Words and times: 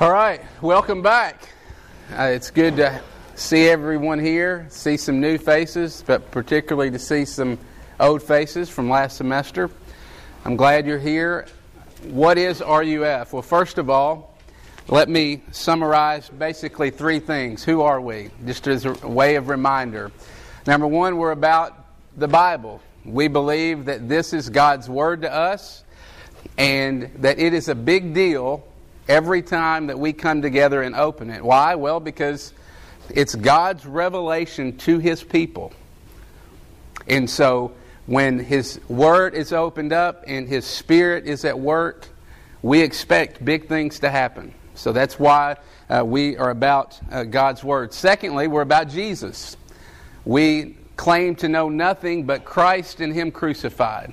All 0.00 0.12
right, 0.12 0.40
welcome 0.62 1.02
back. 1.02 1.48
Uh, 2.16 2.26
it's 2.26 2.52
good 2.52 2.76
to 2.76 3.02
see 3.34 3.66
everyone 3.68 4.20
here, 4.20 4.64
see 4.70 4.96
some 4.96 5.20
new 5.20 5.38
faces, 5.38 6.04
but 6.06 6.30
particularly 6.30 6.88
to 6.92 7.00
see 7.00 7.24
some 7.24 7.58
old 7.98 8.22
faces 8.22 8.70
from 8.70 8.88
last 8.88 9.16
semester. 9.16 9.68
I'm 10.44 10.54
glad 10.54 10.86
you're 10.86 11.00
here. 11.00 11.48
What 12.04 12.38
is 12.38 12.60
RUF? 12.60 13.32
Well, 13.32 13.42
first 13.42 13.76
of 13.76 13.90
all, 13.90 14.38
let 14.86 15.08
me 15.08 15.42
summarize 15.50 16.28
basically 16.28 16.90
three 16.90 17.18
things. 17.18 17.64
Who 17.64 17.80
are 17.80 18.00
we? 18.00 18.30
Just 18.46 18.68
as 18.68 18.84
a 18.84 18.92
way 19.04 19.34
of 19.34 19.48
reminder. 19.48 20.12
Number 20.64 20.86
one, 20.86 21.16
we're 21.16 21.32
about 21.32 21.76
the 22.16 22.28
Bible. 22.28 22.80
We 23.04 23.26
believe 23.26 23.86
that 23.86 24.08
this 24.08 24.32
is 24.32 24.48
God's 24.48 24.88
Word 24.88 25.22
to 25.22 25.34
us 25.34 25.82
and 26.56 27.10
that 27.16 27.40
it 27.40 27.52
is 27.52 27.68
a 27.68 27.74
big 27.74 28.14
deal 28.14 28.64
every 29.08 29.42
time 29.42 29.86
that 29.86 29.98
we 29.98 30.12
come 30.12 30.42
together 30.42 30.82
and 30.82 30.94
open 30.94 31.30
it. 31.30 31.42
Why? 31.42 31.74
Well, 31.74 31.98
because 31.98 32.52
it's 33.10 33.34
God's 33.34 33.86
revelation 33.86 34.76
to 34.78 34.98
His 34.98 35.24
people. 35.24 35.72
And 37.06 37.28
so 37.28 37.72
when 38.06 38.38
His 38.38 38.80
Word 38.88 39.34
is 39.34 39.52
opened 39.52 39.92
up 39.92 40.24
and 40.26 40.46
His 40.46 40.66
Spirit 40.66 41.26
is 41.26 41.44
at 41.44 41.58
work, 41.58 42.08
we 42.62 42.80
expect 42.82 43.44
big 43.44 43.66
things 43.68 44.00
to 44.00 44.10
happen. 44.10 44.52
So 44.74 44.92
that's 44.92 45.18
why 45.18 45.56
uh, 45.88 46.04
we 46.04 46.36
are 46.36 46.50
about 46.50 46.98
uh, 47.10 47.24
God's 47.24 47.64
Word. 47.64 47.92
Secondly, 47.92 48.46
we're 48.46 48.62
about 48.62 48.88
Jesus. 48.88 49.56
We 50.24 50.76
claim 50.96 51.34
to 51.36 51.48
know 51.48 51.68
nothing 51.68 52.24
but 52.24 52.44
Christ 52.44 53.00
and 53.00 53.12
Him 53.12 53.30
crucified. 53.30 54.12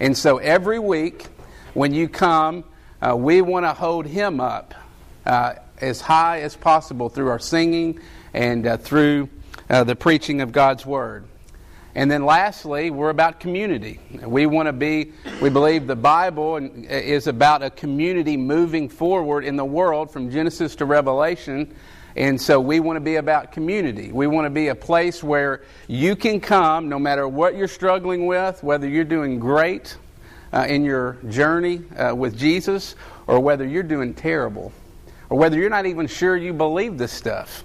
And 0.00 0.16
so 0.16 0.38
every 0.38 0.78
week, 0.78 1.26
when 1.74 1.94
you 1.94 2.08
come, 2.08 2.64
uh, 3.04 3.14
we 3.14 3.42
want 3.42 3.64
to 3.64 3.74
hold 3.74 4.06
him 4.06 4.40
up 4.40 4.74
uh, 5.26 5.54
as 5.78 6.00
high 6.00 6.40
as 6.40 6.56
possible 6.56 7.08
through 7.08 7.28
our 7.28 7.38
singing 7.38 8.00
and 8.32 8.66
uh, 8.66 8.76
through 8.78 9.28
uh, 9.68 9.84
the 9.84 9.94
preaching 9.94 10.40
of 10.40 10.52
God's 10.52 10.86
Word. 10.86 11.24
And 11.94 12.10
then 12.10 12.24
lastly, 12.24 12.90
we're 12.90 13.10
about 13.10 13.40
community. 13.40 14.00
We 14.24 14.46
want 14.46 14.66
to 14.66 14.72
be, 14.72 15.12
we 15.40 15.50
believe 15.50 15.86
the 15.86 15.94
Bible 15.94 16.56
is 16.56 17.26
about 17.26 17.62
a 17.62 17.70
community 17.70 18.36
moving 18.36 18.88
forward 18.88 19.44
in 19.44 19.56
the 19.56 19.64
world 19.64 20.10
from 20.10 20.30
Genesis 20.30 20.74
to 20.76 20.86
Revelation. 20.86 21.74
And 22.16 22.40
so 22.40 22.58
we 22.58 22.80
want 22.80 22.96
to 22.96 23.00
be 23.00 23.16
about 23.16 23.52
community. 23.52 24.12
We 24.12 24.26
want 24.26 24.46
to 24.46 24.50
be 24.50 24.68
a 24.68 24.74
place 24.74 25.22
where 25.22 25.62
you 25.88 26.16
can 26.16 26.40
come 26.40 26.88
no 26.88 26.98
matter 26.98 27.28
what 27.28 27.54
you're 27.54 27.68
struggling 27.68 28.26
with, 28.26 28.62
whether 28.64 28.88
you're 28.88 29.04
doing 29.04 29.38
great 29.38 29.96
uh, 30.54 30.64
in 30.68 30.84
your 30.84 31.18
journey 31.28 31.82
uh, 31.96 32.14
with 32.14 32.38
Jesus 32.38 32.94
or 33.26 33.40
whether 33.40 33.66
you're 33.66 33.82
doing 33.82 34.14
terrible 34.14 34.72
or 35.28 35.36
whether 35.36 35.58
you're 35.58 35.70
not 35.70 35.84
even 35.84 36.06
sure 36.06 36.36
you 36.36 36.52
believe 36.52 36.96
this 36.96 37.12
stuff. 37.12 37.64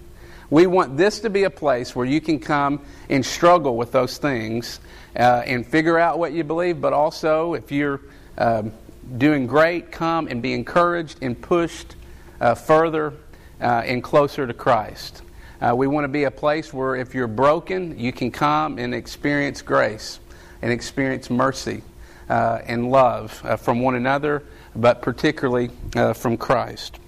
We 0.50 0.66
want 0.66 0.98
this 0.98 1.20
to 1.20 1.30
be 1.30 1.44
a 1.44 1.50
place 1.50 1.96
where 1.96 2.08
you 2.08 2.20
can 2.20 2.40
come 2.40 2.84
and 3.08 3.24
struggle 3.24 3.78
with 3.78 3.92
those 3.92 4.18
things 4.18 4.80
uh, 5.16 5.44
and 5.46 5.66
figure 5.66 6.00
out 6.00 6.18
what 6.18 6.34
you 6.34 6.44
believe, 6.44 6.82
but 6.82 6.92
also 6.92 7.54
if 7.54 7.72
you're 7.72 8.02
um, 8.40 8.72
doing 9.18 9.46
great, 9.46 9.92
come 9.92 10.28
and 10.28 10.42
be 10.42 10.54
encouraged 10.54 11.20
and 11.22 11.40
pushed 11.40 11.96
uh, 12.42 12.56
further 12.56 13.14
uh, 13.62 13.84
and 13.86 14.04
closer 14.04 14.48
to 14.48 14.54
Christ. 14.54 15.22
Uh, 15.62 15.76
we 15.76 15.86
want 15.86 16.06
to 16.06 16.10
be 16.10 16.24
a 16.24 16.32
place 16.32 16.74
where 16.74 16.96
if 16.96 17.14
you're 17.14 17.28
broken, 17.28 18.00
you 18.00 18.12
can 18.12 18.32
come 18.32 18.80
and 18.80 18.96
experience 18.96 19.62
grace 19.62 20.20
and 20.64 20.72
experience 20.72 21.30
mercy 21.30 21.84
uh, 22.30 22.62
and 22.66 22.92
love 22.92 23.42
uh, 23.44 23.56
from 23.56 23.82
one 23.82 23.96
another, 23.96 24.44
but 24.76 25.02
particularly 25.02 25.70
uh, 25.96 26.14
from 26.14 26.38
Christ. 26.38 27.00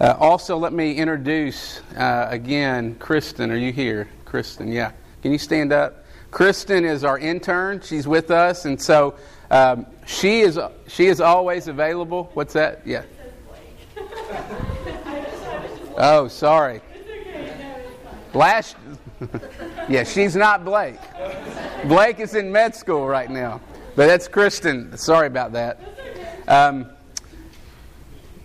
Uh, 0.00 0.16
also, 0.18 0.56
let 0.56 0.72
me 0.72 0.94
introduce 0.94 1.80
uh, 1.96 2.26
again 2.30 2.94
Kristen. 2.96 3.50
Are 3.50 3.56
you 3.56 3.72
here? 3.72 4.08
Kristen, 4.24 4.72
yeah. 4.72 4.92
Can 5.22 5.32
you 5.32 5.38
stand 5.38 5.72
up? 5.72 6.04
Kristen 6.30 6.84
is 6.84 7.04
our 7.04 7.18
intern. 7.18 7.80
She's 7.80 8.06
with 8.06 8.30
us, 8.30 8.64
and 8.64 8.80
so 8.80 9.14
um, 9.50 9.86
she 10.06 10.40
is 10.40 10.58
she 10.86 11.06
is 11.06 11.20
always 11.20 11.68
available. 11.68 12.30
What's 12.34 12.54
that? 12.54 12.82
Yeah. 12.84 13.02
Oh, 16.02 16.28
sorry. 16.28 16.80
Last, 18.32 18.76
yeah, 19.88 20.04
she's 20.04 20.34
not 20.34 20.64
Blake. 20.64 20.98
Blake 21.84 22.20
is 22.20 22.34
in 22.34 22.50
med 22.50 22.74
school 22.74 23.06
right 23.06 23.28
now. 23.28 23.60
But 23.96 24.06
that's 24.06 24.28
Kristen. 24.28 24.96
Sorry 24.96 25.26
about 25.26 25.52
that. 25.52 25.80
Um, 26.46 26.90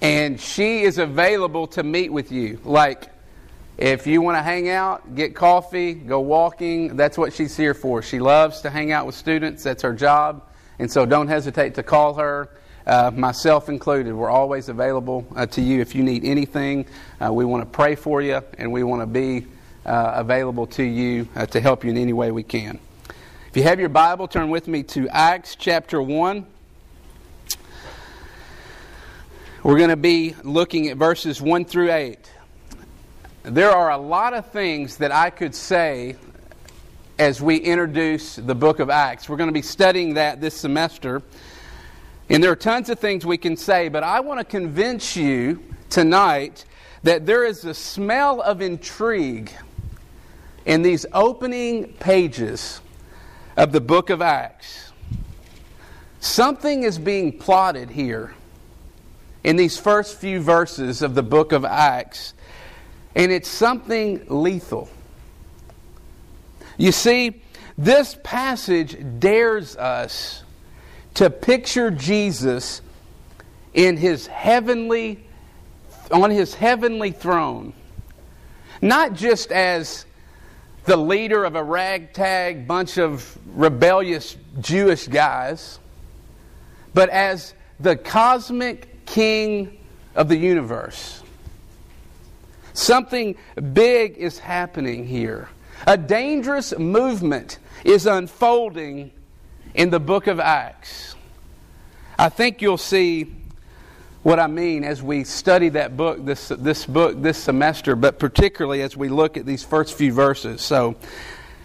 and 0.01 0.39
she 0.39 0.81
is 0.81 0.97
available 0.97 1.67
to 1.67 1.83
meet 1.83 2.11
with 2.11 2.31
you. 2.31 2.59
Like, 2.63 3.09
if 3.77 4.07
you 4.07 4.21
want 4.21 4.37
to 4.37 4.41
hang 4.41 4.69
out, 4.69 5.15
get 5.15 5.35
coffee, 5.35 5.93
go 5.93 6.19
walking, 6.19 6.95
that's 6.95 7.17
what 7.17 7.33
she's 7.33 7.57
here 7.57 7.73
for. 7.73 8.01
She 8.01 8.19
loves 8.19 8.61
to 8.61 8.69
hang 8.69 8.91
out 8.91 9.05
with 9.05 9.15
students, 9.15 9.63
that's 9.63 9.83
her 9.83 9.93
job. 9.93 10.43
And 10.79 10.91
so 10.91 11.05
don't 11.05 11.27
hesitate 11.27 11.75
to 11.75 11.83
call 11.83 12.13
her, 12.15 12.49
uh, 12.87 13.11
myself 13.13 13.69
included. 13.69 14.13
We're 14.13 14.29
always 14.29 14.69
available 14.69 15.27
uh, 15.35 15.45
to 15.47 15.61
you 15.61 15.81
if 15.81 15.95
you 15.95 16.03
need 16.03 16.23
anything. 16.23 16.85
Uh, 17.23 17.33
we 17.33 17.45
want 17.45 17.63
to 17.63 17.69
pray 17.69 17.95
for 17.95 18.21
you, 18.21 18.41
and 18.57 18.71
we 18.71 18.83
want 18.83 19.01
to 19.01 19.07
be 19.07 19.47
uh, 19.85 20.13
available 20.15 20.67
to 20.67 20.83
you 20.83 21.27
uh, 21.35 21.45
to 21.47 21.59
help 21.59 21.83
you 21.83 21.91
in 21.91 21.97
any 21.97 22.13
way 22.13 22.31
we 22.31 22.43
can. 22.43 22.79
If 23.55 23.59
you 23.59 23.67
have 23.69 23.79
your 23.79 23.87
Bible, 23.87 24.27
turn 24.27 24.49
with 24.49 24.67
me 24.67 24.83
to 24.83 25.07
Acts 25.07 25.55
chapter 25.55 26.01
1. 26.01 26.45
We're 29.63 29.77
going 29.77 29.91
to 29.91 29.95
be 29.95 30.35
looking 30.43 30.89
at 30.89 30.97
verses 30.97 31.41
1 31.41 31.63
through 31.63 31.89
8. 31.89 32.19
There 33.43 33.71
are 33.71 33.91
a 33.91 33.97
lot 33.97 34.33
of 34.33 34.47
things 34.47 34.97
that 34.97 35.13
I 35.13 35.29
could 35.29 35.55
say 35.55 36.17
as 37.17 37.41
we 37.41 37.55
introduce 37.55 38.35
the 38.35 38.53
book 38.53 38.79
of 38.79 38.89
Acts. 38.89 39.29
We're 39.29 39.37
going 39.37 39.47
to 39.47 39.53
be 39.53 39.61
studying 39.61 40.15
that 40.15 40.41
this 40.41 40.55
semester. 40.55 41.21
And 42.27 42.43
there 42.43 42.51
are 42.51 42.57
tons 42.57 42.89
of 42.89 42.99
things 42.99 43.25
we 43.25 43.37
can 43.37 43.55
say, 43.55 43.87
but 43.87 44.03
I 44.03 44.19
want 44.19 44.41
to 44.41 44.43
convince 44.43 45.15
you 45.15 45.63
tonight 45.89 46.65
that 47.03 47.25
there 47.25 47.45
is 47.45 47.63
a 47.63 47.73
smell 47.73 48.41
of 48.41 48.61
intrigue 48.61 49.49
in 50.65 50.81
these 50.81 51.05
opening 51.13 51.93
pages 52.01 52.81
of 53.57 53.71
the 53.71 53.81
book 53.81 54.09
of 54.09 54.21
Acts. 54.21 54.91
Something 56.19 56.83
is 56.83 56.97
being 56.97 57.37
plotted 57.37 57.89
here 57.89 58.33
in 59.43 59.55
these 59.55 59.77
first 59.77 60.17
few 60.17 60.41
verses 60.41 61.01
of 61.01 61.15
the 61.15 61.23
book 61.23 61.51
of 61.51 61.63
Acts, 61.63 62.33
and 63.15 63.31
it's 63.31 63.49
something 63.49 64.25
lethal. 64.27 64.89
You 66.77 66.91
see, 66.91 67.41
this 67.77 68.17
passage 68.23 68.97
dares 69.19 69.77
us 69.77 70.43
to 71.15 71.29
picture 71.29 71.91
Jesus 71.91 72.81
in 73.73 73.97
his 73.97 74.27
heavenly 74.27 75.23
on 76.11 76.29
his 76.29 76.53
heavenly 76.53 77.11
throne 77.11 77.73
not 78.81 79.13
just 79.13 79.51
as 79.51 80.04
the 80.85 80.97
leader 80.97 81.43
of 81.43 81.55
a 81.55 81.63
ragtag 81.63 82.67
bunch 82.67 82.97
of 82.97 83.37
rebellious 83.55 84.37
Jewish 84.61 85.07
guys, 85.07 85.79
but 86.93 87.09
as 87.09 87.53
the 87.79 87.95
cosmic 87.95 89.05
king 89.05 89.77
of 90.15 90.29
the 90.29 90.37
universe. 90.37 91.21
Something 92.73 93.35
big 93.73 94.17
is 94.17 94.39
happening 94.39 95.05
here. 95.05 95.49
A 95.87 95.97
dangerous 95.97 96.77
movement 96.77 97.59
is 97.83 98.05
unfolding 98.05 99.11
in 99.73 99.89
the 99.89 99.99
book 99.99 100.27
of 100.27 100.39
Acts. 100.39 101.15
I 102.17 102.29
think 102.29 102.61
you'll 102.61 102.77
see 102.77 103.33
what 104.25 104.39
I 104.39 104.47
mean 104.47 104.83
as 104.83 105.03
we 105.03 105.23
study 105.23 105.69
that 105.69 105.95
book, 105.95 106.25
this, 106.25 106.47
this 106.47 106.87
book, 106.87 107.21
this 107.21 107.37
semester, 107.37 107.95
but 107.95 108.17
particularly 108.17 108.81
as 108.81 108.97
we 108.97 109.07
look 109.07 109.37
at 109.37 109.45
these 109.45 109.63
first 109.63 109.95
few 109.95 110.11
verses. 110.11 110.63
So 110.63 110.95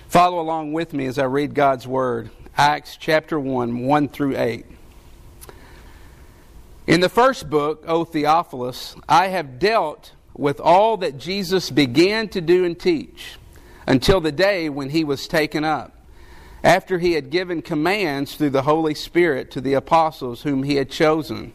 follow 0.09 0.41
along 0.41 0.75
with 0.75 0.93
me 0.93 1.07
as 1.07 1.19
I 1.19 1.25
read 1.25 1.55
God's 1.55 1.87
Word. 1.87 2.29
Acts 2.59 2.99
chapter 3.01 3.41
1, 3.41 3.87
1 3.87 4.09
through 4.09 4.37
8. 4.37 4.67
In 6.87 7.01
the 7.01 7.09
first 7.09 7.49
book, 7.49 7.83
O 7.87 8.05
Theophilus, 8.05 8.95
I 9.09 9.29
have 9.29 9.59
dealt 9.59 10.13
with 10.35 10.61
all 10.61 10.99
that 10.99 11.17
Jesus 11.17 11.71
began 11.71 12.29
to 12.29 12.43
do 12.43 12.67
and 12.67 12.79
teach 12.79 13.37
until 13.87 14.21
the 14.21 14.33
day 14.33 14.69
when 14.69 14.91
he 14.91 15.03
was 15.03 15.27
taken 15.27 15.65
up, 15.65 15.97
after 16.63 16.99
he 16.99 17.13
had 17.13 17.31
given 17.31 17.63
commands 17.63 18.35
through 18.35 18.51
the 18.51 18.63
Holy 18.65 18.95
Spirit 18.95 19.51
to 19.53 19.63
the 19.63 19.73
apostles 19.73 20.43
whom 20.43 20.65
he 20.65 20.77
had 20.77 20.91
chosen. 20.91 21.55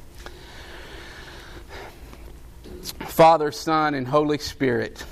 Father, 2.99 3.51
Son, 3.51 3.93
and 3.93 4.07
Holy 4.07 4.37
Spirit, 4.37 5.03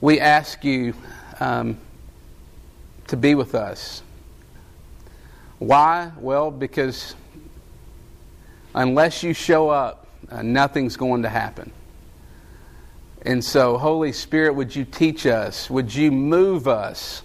we 0.00 0.20
ask 0.20 0.64
you 0.64 0.94
um, 1.40 1.78
to 3.08 3.16
be 3.16 3.34
with 3.34 3.54
us. 3.54 4.02
Why? 5.58 6.12
Well, 6.18 6.50
because 6.50 7.14
unless 8.74 9.22
you 9.22 9.32
show 9.34 9.70
up, 9.70 10.06
uh, 10.30 10.42
nothing's 10.42 10.96
going 10.96 11.22
to 11.22 11.28
happen. 11.28 11.72
And 13.22 13.44
so, 13.44 13.76
Holy 13.78 14.12
Spirit, 14.12 14.54
would 14.54 14.74
you 14.74 14.84
teach 14.84 15.26
us? 15.26 15.68
Would 15.68 15.92
you 15.94 16.12
move 16.12 16.68
us 16.68 17.22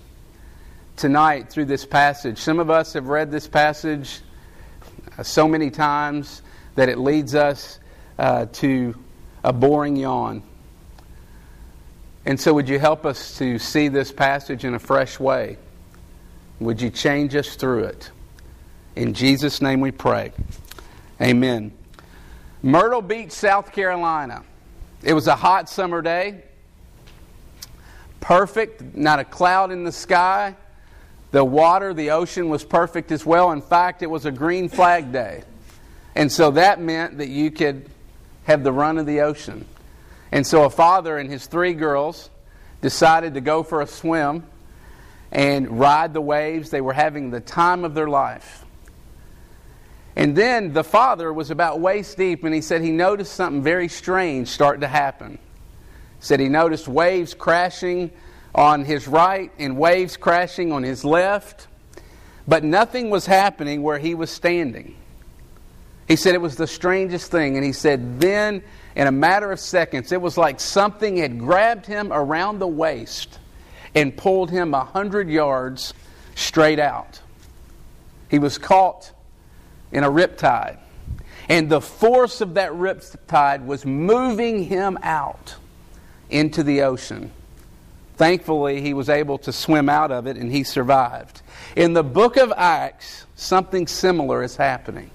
tonight 0.95 1.50
through 1.50 1.65
this 1.65 1.85
passage? 1.85 2.39
Some 2.39 2.59
of 2.59 2.69
us 2.69 2.94
have 2.94 3.07
read 3.07 3.29
this 3.31 3.47
passage 3.47 4.21
uh, 5.17 5.23
so 5.23 5.47
many 5.47 5.69
times 5.69 6.41
that 6.75 6.90
it 6.90 6.98
leads 6.98 7.36
us 7.36 7.80
uh, 8.18 8.46
to 8.54 8.96
a 9.44 9.54
boring 9.54 9.96
yawn. 9.96 10.44
And 12.25 12.40
so, 12.40 12.54
would 12.54 12.70
you 12.70 12.80
help 12.80 13.06
us 13.06 13.38
to 13.38 13.60
see 13.60 13.90
this 13.90 14.12
passage 14.12 14.64
in 14.64 14.74
a 14.75 14.80
fresh 14.80 15.20
way? 15.20 15.58
Would 16.60 16.81
you 16.81 16.90
change 16.90 17.36
us 17.36 17.56
through 17.56 17.86
it? 17.86 18.12
In 18.96 19.14
Jesus' 19.14 19.62
name 19.62 19.81
we 19.81 19.92
pray. 19.92 20.31
Amen. 21.22 21.74
Myrtle 22.62 23.02
Beach, 23.02 23.31
South 23.31 23.72
Carolina. 23.74 24.44
It 25.02 25.14
was 25.14 25.28
a 25.28 25.36
hot 25.36 25.68
summer 25.68 26.02
day. 26.02 26.44
Perfect, 28.22 28.96
not 28.96 29.20
a 29.20 29.25
cloud 29.25 29.72
in 29.72 29.84
the 29.84 29.92
sky. 29.92 30.56
The 31.31 31.44
water, 31.44 31.94
the 31.94 32.12
ocean 32.12 32.48
was 32.48 32.64
perfect 32.64 33.12
as 33.12 33.25
well. 33.25 33.52
In 33.52 33.62
fact, 33.62 34.02
it 34.02 34.10
was 34.10 34.25
a 34.25 34.31
green 34.31 34.70
flag 34.70 35.12
day. 35.12 35.44
And 36.15 36.31
so 36.31 36.51
that 36.51 36.80
meant 36.80 37.18
that 37.18 37.30
you 37.30 37.51
could 37.51 37.89
have 38.44 38.63
the 38.63 38.71
run 38.71 38.98
of 38.98 39.06
the 39.06 39.21
ocean. 39.21 39.65
And 40.31 40.45
so 40.45 40.63
a 40.63 40.69
father 40.69 41.18
and 41.18 41.30
his 41.30 41.45
three 41.48 41.74
girls 41.74 42.30
decided 42.81 43.36
to 43.36 43.42
go 43.42 43.63
for 43.63 43.81
a 43.81 43.88
swim 43.88 44.44
and 45.31 45.80
ride 45.80 46.13
the 46.13 46.21
waves. 46.21 46.69
They 46.69 46.81
were 46.81 46.94
having 46.94 47.31
the 47.31 47.39
time 47.39 47.86
of 47.86 47.94
their 47.94 48.07
life. 48.07 48.65
And 50.15 50.36
then 50.36 50.74
the 50.74 50.83
father 50.83 51.33
was 51.33 51.50
about 51.50 51.80
waist 51.80 52.18
deep, 52.18 52.44
and 52.44 52.54
he 52.54 52.62
said 52.62 52.81
he 52.81 52.92
noticed 52.92 53.33
something 53.33 53.63
very 53.63 53.88
strange 53.88 54.48
start 54.48 54.81
to 54.81 54.88
happen. 54.88 55.39
He 56.19 56.25
said 56.25 56.39
he 56.39 56.50
noticed 56.50 56.88
waves 56.88 57.33
crashing 57.33 58.12
on 58.54 58.86
his 58.86 59.07
right 59.07 59.51
and 59.57 59.77
waves 59.77 60.15
crashing 60.18 60.71
on 60.71 60.83
his 60.83 61.04
left, 61.04 61.68
but 62.48 62.63
nothing 62.63 63.10
was 63.10 63.25
happening 63.25 63.81
where 63.81 63.98
he 63.98 64.13
was 64.13 64.30
standing. 64.30 64.95
He 66.07 66.15
said 66.15 66.35
it 66.35 66.41
was 66.41 66.55
the 66.55 66.67
strangest 66.67 67.31
thing, 67.31 67.55
and 67.55 67.65
he 67.65 67.71
said 67.71 68.19
then, 68.19 68.63
in 68.95 69.07
a 69.07 69.11
matter 69.11 69.51
of 69.51 69.59
seconds, 69.59 70.11
it 70.11 70.21
was 70.21 70.38
like 70.38 70.59
something 70.59 71.17
had 71.17 71.39
grabbed 71.39 71.85
him 71.85 72.11
around 72.11 72.59
the 72.59 72.67
waist 72.67 73.39
and 73.95 74.15
pulled 74.15 74.51
him 74.51 74.73
a 74.73 74.83
hundred 74.83 75.29
yards 75.29 75.94
straight 76.35 76.79
out. 76.79 77.21
He 78.29 78.39
was 78.39 78.57
caught 78.57 79.11
in 79.91 80.03
a 80.03 80.09
riptide. 80.09 80.79
And 81.50 81.69
the 81.69 81.81
force 81.81 82.41
of 82.41 82.55
that 82.55 82.71
riptide 82.71 83.65
was 83.65 83.85
moving 83.85 84.63
him 84.63 84.97
out 85.03 85.55
into 86.29 86.63
the 86.63 86.81
ocean. 86.83 87.31
Thankfully, 88.15 88.81
he 88.81 88.94
was 88.94 89.09
able 89.09 89.38
to 89.39 89.51
swim 89.51 89.89
out 89.89 90.11
of 90.11 90.27
it 90.27 90.38
and 90.38 90.51
he 90.51 90.63
survived. 90.63 91.41
In 91.75 91.94
the 91.94 92.03
book 92.03 92.38
of 92.38 92.53
Acts, 92.55 93.25
something 93.35 93.88
similar 93.88 94.44
is 94.44 94.55
happening. 94.55 95.09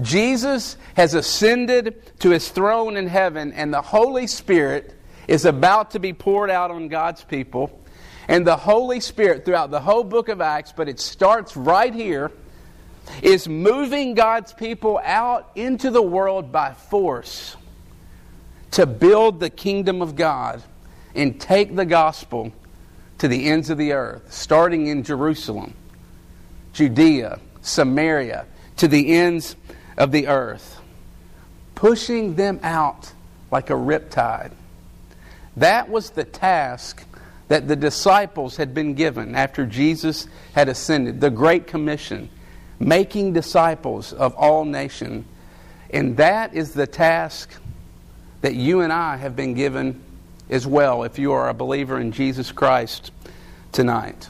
Jesus 0.00 0.76
has 0.96 1.14
ascended 1.14 2.18
to 2.20 2.30
his 2.30 2.48
throne 2.48 2.96
in 2.96 3.06
heaven, 3.06 3.52
and 3.52 3.72
the 3.72 3.82
Holy 3.82 4.26
Spirit 4.26 4.94
is 5.28 5.44
about 5.44 5.92
to 5.92 5.98
be 5.98 6.12
poured 6.12 6.50
out 6.50 6.70
on 6.70 6.88
God's 6.88 7.24
people. 7.24 7.80
And 8.28 8.46
the 8.46 8.56
Holy 8.56 9.00
Spirit, 9.00 9.44
throughout 9.44 9.70
the 9.70 9.80
whole 9.80 10.04
book 10.04 10.28
of 10.28 10.40
Acts, 10.40 10.72
but 10.72 10.88
it 10.88 10.98
starts 10.98 11.56
right 11.56 11.94
here 11.94 12.30
is 13.22 13.48
moving 13.48 14.14
God's 14.14 14.52
people 14.52 15.00
out 15.04 15.50
into 15.54 15.90
the 15.90 16.02
world 16.02 16.50
by 16.50 16.72
force 16.72 17.56
to 18.72 18.86
build 18.86 19.40
the 19.40 19.50
kingdom 19.50 20.02
of 20.02 20.16
God 20.16 20.62
and 21.14 21.40
take 21.40 21.76
the 21.76 21.84
gospel 21.84 22.52
to 23.18 23.28
the 23.28 23.46
ends 23.46 23.70
of 23.70 23.78
the 23.78 23.92
earth, 23.92 24.32
starting 24.32 24.88
in 24.88 25.04
Jerusalem, 25.04 25.74
Judea, 26.72 27.38
Samaria, 27.60 28.46
to 28.78 28.88
the 28.88 29.12
ends 29.12 29.54
of 29.96 30.12
the 30.12 30.28
earth, 30.28 30.80
pushing 31.74 32.34
them 32.34 32.60
out 32.62 33.12
like 33.50 33.70
a 33.70 33.74
riptide. 33.74 34.52
That 35.56 35.88
was 35.88 36.10
the 36.10 36.24
task 36.24 37.04
that 37.48 37.68
the 37.68 37.76
disciples 37.76 38.56
had 38.56 38.74
been 38.74 38.94
given 38.94 39.34
after 39.34 39.66
Jesus 39.66 40.26
had 40.54 40.68
ascended, 40.68 41.20
the 41.20 41.30
Great 41.30 41.66
Commission 41.66 42.28
making 42.80 43.32
disciples 43.32 44.12
of 44.12 44.34
all 44.34 44.64
nations. 44.64 45.26
And 45.90 46.16
that 46.16 46.54
is 46.54 46.72
the 46.72 46.86
task 46.86 47.54
that 48.40 48.54
you 48.54 48.80
and 48.80 48.92
I 48.92 49.16
have 49.16 49.36
been 49.36 49.54
given 49.54 50.00
as 50.50 50.66
well 50.66 51.04
if 51.04 51.18
you 51.18 51.32
are 51.32 51.48
a 51.48 51.54
believer 51.54 52.00
in 52.00 52.12
Jesus 52.12 52.50
Christ 52.50 53.12
tonight. 53.72 54.28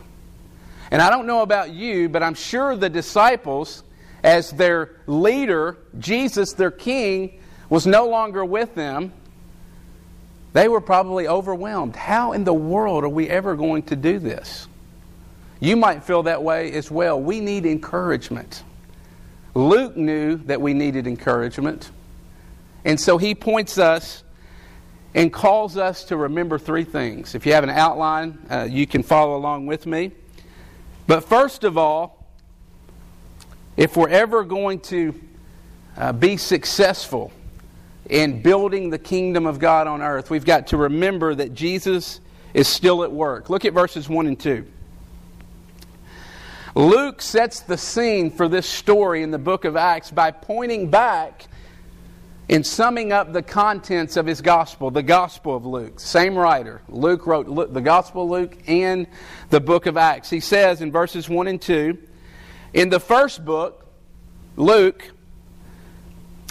And 0.90 1.00
I 1.00 1.08
don't 1.10 1.26
know 1.26 1.42
about 1.42 1.70
you, 1.70 2.08
but 2.08 2.22
I'm 2.22 2.34
sure 2.34 2.76
the 2.76 2.90
disciples, 2.90 3.82
as 4.24 4.50
their 4.50 4.96
leader, 5.06 5.76
Jesus, 5.98 6.54
their 6.54 6.70
king, 6.70 7.38
was 7.68 7.86
no 7.86 8.08
longer 8.08 8.44
with 8.44 8.74
them, 8.74 9.12
they 10.54 10.66
were 10.66 10.80
probably 10.80 11.28
overwhelmed. 11.28 11.94
How 11.94 12.32
in 12.32 12.44
the 12.44 12.54
world 12.54 13.04
are 13.04 13.08
we 13.08 13.28
ever 13.28 13.54
going 13.54 13.82
to 13.84 13.96
do 13.96 14.18
this? 14.18 14.66
You 15.60 15.76
might 15.76 16.04
feel 16.04 16.22
that 16.24 16.42
way 16.42 16.72
as 16.72 16.90
well. 16.90 17.20
We 17.20 17.40
need 17.40 17.66
encouragement. 17.66 18.62
Luke 19.54 19.96
knew 19.96 20.36
that 20.36 20.60
we 20.60 20.74
needed 20.74 21.06
encouragement. 21.06 21.90
And 22.84 22.98
so 22.98 23.18
he 23.18 23.34
points 23.34 23.78
us 23.78 24.24
and 25.14 25.32
calls 25.32 25.76
us 25.76 26.04
to 26.04 26.16
remember 26.16 26.58
three 26.58 26.84
things. 26.84 27.34
If 27.34 27.46
you 27.46 27.52
have 27.52 27.64
an 27.64 27.70
outline, 27.70 28.38
uh, 28.50 28.66
you 28.70 28.86
can 28.86 29.02
follow 29.02 29.36
along 29.36 29.66
with 29.66 29.86
me. 29.86 30.12
But 31.06 31.24
first 31.24 31.64
of 31.64 31.76
all, 31.76 32.13
if 33.76 33.96
we're 33.96 34.08
ever 34.08 34.44
going 34.44 34.80
to 34.80 35.20
uh, 35.96 36.12
be 36.12 36.36
successful 36.36 37.32
in 38.08 38.42
building 38.42 38.90
the 38.90 38.98
kingdom 38.98 39.46
of 39.46 39.58
God 39.58 39.86
on 39.86 40.02
earth, 40.02 40.30
we've 40.30 40.44
got 40.44 40.68
to 40.68 40.76
remember 40.76 41.34
that 41.34 41.54
Jesus 41.54 42.20
is 42.52 42.68
still 42.68 43.02
at 43.02 43.10
work. 43.10 43.50
Look 43.50 43.64
at 43.64 43.72
verses 43.72 44.08
1 44.08 44.26
and 44.26 44.38
2. 44.38 44.66
Luke 46.76 47.22
sets 47.22 47.60
the 47.60 47.76
scene 47.76 48.30
for 48.30 48.48
this 48.48 48.66
story 48.66 49.22
in 49.22 49.30
the 49.30 49.38
book 49.38 49.64
of 49.64 49.76
Acts 49.76 50.10
by 50.10 50.30
pointing 50.30 50.90
back 50.90 51.46
and 52.48 52.66
summing 52.66 53.12
up 53.12 53.32
the 53.32 53.42
contents 53.42 54.16
of 54.16 54.26
his 54.26 54.40
gospel, 54.40 54.90
the 54.90 55.02
Gospel 55.02 55.56
of 55.56 55.64
Luke. 55.64 55.98
Same 55.98 56.36
writer. 56.36 56.82
Luke 56.88 57.26
wrote 57.26 57.72
the 57.72 57.80
Gospel 57.80 58.24
of 58.24 58.30
Luke 58.30 58.58
and 58.66 59.06
the 59.50 59.60
book 59.60 59.86
of 59.86 59.96
Acts. 59.96 60.30
He 60.30 60.40
says 60.40 60.82
in 60.82 60.92
verses 60.92 61.28
1 61.28 61.48
and 61.48 61.60
2 61.60 61.96
In 62.74 62.88
the 62.88 62.98
first 62.98 63.44
book, 63.44 63.86
Luke, 64.56 65.12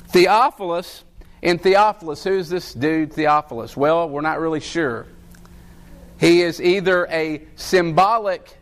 Theophilus, 0.08 1.04
and 1.42 1.62
Theophilus, 1.62 2.24
who's 2.24 2.48
this 2.48 2.74
dude, 2.74 3.12
Theophilus? 3.12 3.76
Well, 3.76 4.08
we're 4.08 4.22
not 4.22 4.40
really 4.40 4.62
sure. 4.62 5.06
He 6.22 6.42
is 6.42 6.62
either 6.62 7.08
a 7.08 7.42
symbolic 7.58 8.58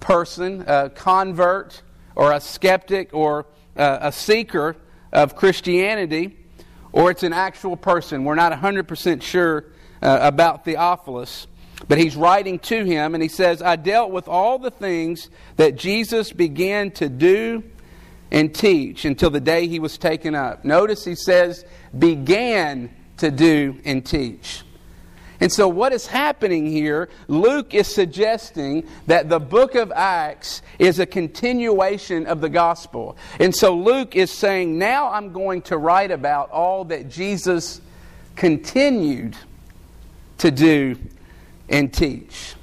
person, 0.00 0.64
a 0.66 0.90
convert, 0.90 1.82
or 2.16 2.32
a 2.32 2.40
skeptic, 2.40 3.10
or 3.14 3.46
a 3.76 4.10
seeker 4.10 4.74
of 5.12 5.36
Christianity, 5.36 6.36
or 6.90 7.12
it's 7.12 7.22
an 7.22 7.32
actual 7.32 7.76
person. 7.76 8.24
We're 8.24 8.34
not 8.34 8.50
100% 8.50 9.22
sure 9.22 9.66
uh, 10.02 10.18
about 10.20 10.64
Theophilus. 10.64 11.46
But 11.88 11.98
he's 11.98 12.16
writing 12.16 12.58
to 12.60 12.84
him, 12.84 13.14
and 13.14 13.22
he 13.22 13.28
says, 13.28 13.60
I 13.60 13.76
dealt 13.76 14.10
with 14.10 14.28
all 14.28 14.58
the 14.58 14.70
things 14.70 15.28
that 15.56 15.76
Jesus 15.76 16.32
began 16.32 16.90
to 16.92 17.08
do 17.08 17.62
and 18.30 18.54
teach 18.54 19.04
until 19.04 19.30
the 19.30 19.40
day 19.40 19.68
he 19.68 19.78
was 19.78 19.98
taken 19.98 20.34
up. 20.34 20.64
Notice 20.64 21.04
he 21.04 21.14
says, 21.14 21.64
began 21.96 22.90
to 23.18 23.30
do 23.30 23.80
and 23.84 24.04
teach. 24.04 24.62
And 25.40 25.52
so, 25.52 25.68
what 25.68 25.92
is 25.92 26.06
happening 26.06 26.66
here, 26.66 27.10
Luke 27.28 27.74
is 27.74 27.92
suggesting 27.92 28.88
that 29.08 29.28
the 29.28 29.40
book 29.40 29.74
of 29.74 29.92
Acts 29.92 30.62
is 30.78 31.00
a 31.00 31.06
continuation 31.06 32.26
of 32.26 32.40
the 32.40 32.48
gospel. 32.48 33.16
And 33.40 33.54
so, 33.54 33.76
Luke 33.76 34.16
is 34.16 34.30
saying, 34.30 34.78
now 34.78 35.10
I'm 35.10 35.32
going 35.32 35.62
to 35.62 35.76
write 35.76 36.12
about 36.12 36.50
all 36.50 36.84
that 36.86 37.10
Jesus 37.10 37.80
continued 38.36 39.36
to 40.38 40.50
do 40.50 40.96
and 41.68 41.92
teach. 41.92 42.54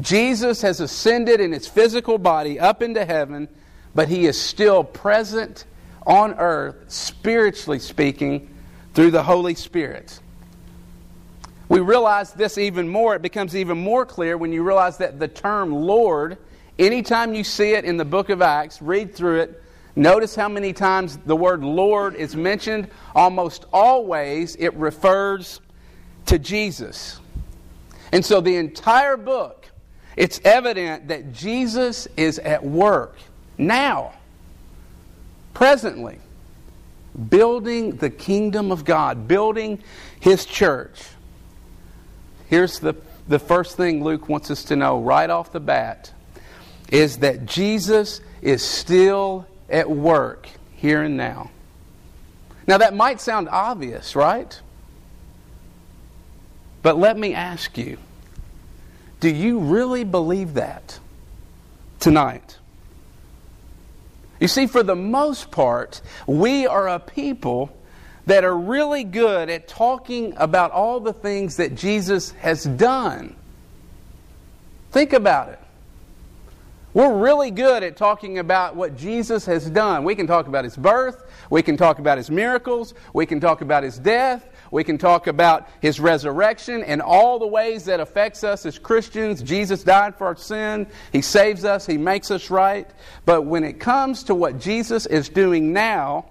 Jesus 0.00 0.62
has 0.62 0.80
ascended 0.80 1.40
in 1.40 1.52
his 1.52 1.66
physical 1.66 2.18
body 2.18 2.58
up 2.58 2.82
into 2.82 3.04
heaven, 3.04 3.48
but 3.94 4.08
he 4.08 4.26
is 4.26 4.40
still 4.40 4.84
present 4.84 5.64
on 6.06 6.34
earth, 6.34 6.76
spiritually 6.88 7.78
speaking, 7.78 8.54
through 8.94 9.10
the 9.10 9.22
Holy 9.22 9.54
Spirit. 9.54 10.18
We 11.68 11.80
realize 11.80 12.32
this 12.32 12.58
even 12.58 12.88
more, 12.88 13.14
it 13.14 13.22
becomes 13.22 13.54
even 13.54 13.78
more 13.78 14.04
clear 14.04 14.36
when 14.36 14.52
you 14.52 14.62
realize 14.62 14.98
that 14.98 15.20
the 15.20 15.28
term 15.28 15.72
Lord, 15.72 16.38
anytime 16.78 17.34
you 17.34 17.44
see 17.44 17.74
it 17.74 17.84
in 17.84 17.96
the 17.96 18.04
book 18.04 18.28
of 18.28 18.42
Acts, 18.42 18.82
read 18.82 19.14
through 19.14 19.40
it, 19.40 19.62
notice 19.94 20.34
how 20.34 20.48
many 20.48 20.72
times 20.72 21.18
the 21.26 21.36
word 21.36 21.62
Lord 21.62 22.16
is 22.16 22.34
mentioned. 22.34 22.88
Almost 23.14 23.66
always 23.72 24.56
it 24.56 24.74
refers 24.74 25.60
to 26.26 26.40
Jesus. 26.40 27.20
And 28.12 28.24
so 28.24 28.40
the 28.40 28.56
entire 28.56 29.16
book, 29.16 29.66
it's 30.16 30.40
evident 30.44 31.08
that 31.08 31.32
Jesus 31.32 32.08
is 32.16 32.38
at 32.38 32.64
work 32.64 33.16
now, 33.56 34.12
presently, 35.54 36.18
building 37.28 37.96
the 37.96 38.10
kingdom 38.10 38.72
of 38.72 38.84
God, 38.84 39.28
building 39.28 39.82
his 40.20 40.44
church. 40.44 41.00
Here's 42.48 42.80
the, 42.80 42.94
the 43.28 43.38
first 43.38 43.76
thing 43.76 44.02
Luke 44.02 44.28
wants 44.28 44.50
us 44.50 44.64
to 44.64 44.76
know 44.76 45.00
right 45.00 45.30
off 45.30 45.52
the 45.52 45.60
bat 45.60 46.12
is 46.90 47.18
that 47.18 47.46
Jesus 47.46 48.20
is 48.42 48.62
still 48.62 49.46
at 49.68 49.88
work 49.88 50.48
here 50.74 51.02
and 51.02 51.16
now. 51.16 51.50
Now, 52.66 52.78
that 52.78 52.94
might 52.94 53.20
sound 53.20 53.48
obvious, 53.48 54.16
right? 54.16 54.60
But 56.82 56.98
let 56.98 57.16
me 57.18 57.34
ask 57.34 57.76
you 57.76 57.98
do 59.20 59.28
you 59.28 59.58
really 59.58 60.04
believe 60.04 60.54
that 60.54 60.98
tonight? 61.98 62.58
You 64.40 64.48
see, 64.48 64.66
for 64.66 64.82
the 64.82 64.96
most 64.96 65.50
part, 65.50 66.00
we 66.26 66.66
are 66.66 66.88
a 66.88 66.98
people 66.98 67.76
that 68.24 68.44
are 68.44 68.56
really 68.56 69.04
good 69.04 69.50
at 69.50 69.68
talking 69.68 70.32
about 70.38 70.70
all 70.70 71.00
the 71.00 71.12
things 71.12 71.56
that 71.56 71.74
Jesus 71.74 72.30
has 72.32 72.64
done. 72.64 73.36
Think 74.92 75.12
about 75.12 75.50
it. 75.50 75.58
We're 76.92 77.16
really 77.16 77.52
good 77.52 77.84
at 77.84 77.96
talking 77.96 78.38
about 78.38 78.74
what 78.74 78.96
Jesus 78.96 79.46
has 79.46 79.70
done. 79.70 80.02
We 80.02 80.16
can 80.16 80.26
talk 80.26 80.48
about 80.48 80.64
his 80.64 80.76
birth, 80.76 81.22
we 81.48 81.62
can 81.62 81.76
talk 81.76 82.00
about 82.00 82.18
his 82.18 82.30
miracles, 82.30 82.94
we 83.12 83.26
can 83.26 83.38
talk 83.38 83.60
about 83.60 83.84
his 83.84 83.98
death, 83.98 84.48
we 84.70 84.84
can 84.84 84.98
talk 84.98 85.26
about 85.26 85.68
his 85.80 85.98
resurrection 85.98 86.84
and 86.84 87.02
all 87.02 87.38
the 87.38 87.46
ways 87.46 87.86
that 87.86 87.98
affects 87.98 88.44
us 88.44 88.64
as 88.64 88.78
Christians. 88.78 89.42
Jesus 89.42 89.82
died 89.82 90.14
for 90.16 90.26
our 90.28 90.36
sin. 90.36 90.86
He 91.12 91.22
saves 91.22 91.64
us. 91.64 91.86
He 91.86 91.98
makes 91.98 92.30
us 92.30 92.50
right. 92.50 92.88
But 93.24 93.42
when 93.42 93.64
it 93.64 93.80
comes 93.80 94.24
to 94.24 94.34
what 94.34 94.60
Jesus 94.60 95.06
is 95.06 95.28
doing 95.28 95.72
now, 95.72 96.26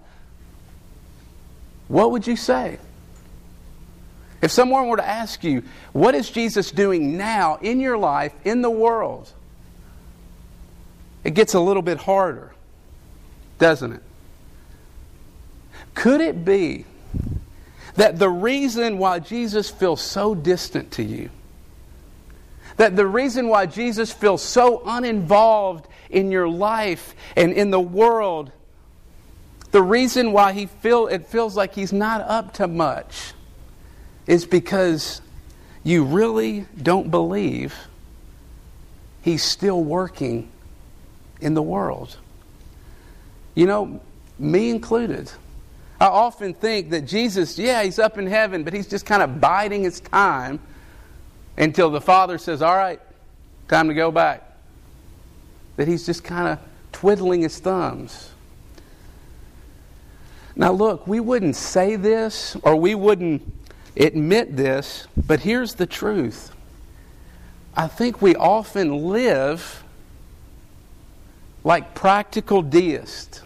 what 1.89 2.11
would 2.11 2.27
you 2.27 2.35
say? 2.35 2.79
If 4.41 4.51
someone 4.51 4.87
were 4.87 4.97
to 4.97 5.07
ask 5.07 5.43
you, 5.43 5.63
what 5.91 6.15
is 6.15 6.29
Jesus 6.29 6.71
doing 6.71 7.17
now 7.17 7.57
in 7.57 7.81
your 7.81 7.97
life, 7.97 8.33
in 8.45 8.61
the 8.61 8.69
world? 8.69 9.33
It 11.25 11.33
gets 11.33 11.55
a 11.55 11.59
little 11.59 11.81
bit 11.81 11.97
harder, 11.97 12.53
doesn't 13.57 13.91
it? 13.91 14.03
Could 15.93 16.21
it 16.21 16.45
be 16.45 16.85
that 17.95 18.19
the 18.19 18.29
reason 18.29 18.97
why 18.97 19.19
Jesus 19.19 19.69
feels 19.69 20.01
so 20.01 20.35
distant 20.35 20.91
to 20.93 21.03
you, 21.03 21.29
that 22.77 22.95
the 22.95 23.05
reason 23.05 23.47
why 23.47 23.65
Jesus 23.65 24.11
feels 24.11 24.41
so 24.41 24.81
uninvolved 24.85 25.87
in 26.09 26.31
your 26.31 26.47
life 26.47 27.13
and 27.35 27.51
in 27.51 27.71
the 27.71 27.79
world, 27.79 28.51
the 29.71 29.81
reason 29.81 30.31
why 30.31 30.53
he 30.53 30.65
feel, 30.65 31.07
it 31.07 31.27
feels 31.27 31.55
like 31.55 31.75
he's 31.75 31.93
not 31.93 32.21
up 32.21 32.53
to 32.55 32.67
much 32.67 33.33
is 34.27 34.45
because 34.45 35.21
you 35.83 36.03
really 36.03 36.65
don't 36.81 37.09
believe 37.11 37.75
he's 39.21 39.43
still 39.43 39.83
working 39.83 40.49
in 41.41 41.53
the 41.53 41.61
world. 41.61 42.17
You 43.55 43.65
know, 43.65 44.01
me 44.37 44.69
included. 44.69 45.31
I 45.99 46.05
often 46.05 46.53
think 46.53 46.91
that 46.91 47.01
Jesus, 47.01 47.59
yeah, 47.59 47.83
he's 47.83 47.99
up 47.99 48.17
in 48.17 48.25
heaven, 48.25 48.63
but 48.63 48.73
he's 48.73 48.87
just 48.87 49.05
kind 49.05 49.21
of 49.21 49.41
biding 49.41 49.83
his 49.83 49.99
time 49.99 50.59
until 51.57 51.89
the 51.89 51.99
Father 51.99 52.37
says, 52.37 52.61
All 52.61 52.75
right, 52.75 53.01
time 53.67 53.89
to 53.89 53.93
go 53.93 54.09
back. 54.11 54.43
That 55.75 55.87
he's 55.87 56.05
just 56.05 56.23
kind 56.23 56.47
of 56.47 56.59
twiddling 56.91 57.41
his 57.41 57.59
thumbs. 57.59 58.31
Now, 60.55 60.71
look, 60.71 61.07
we 61.07 61.19
wouldn't 61.19 61.55
say 61.55 61.95
this 61.95 62.55
or 62.63 62.75
we 62.75 62.95
wouldn't 62.95 63.41
admit 63.95 64.55
this, 64.55 65.07
but 65.15 65.41
here's 65.41 65.75
the 65.75 65.85
truth. 65.85 66.51
I 67.75 67.87
think 67.87 68.21
we 68.21 68.35
often 68.35 69.09
live 69.09 69.83
like 71.63 71.93
practical 71.93 72.61
deists. 72.61 73.41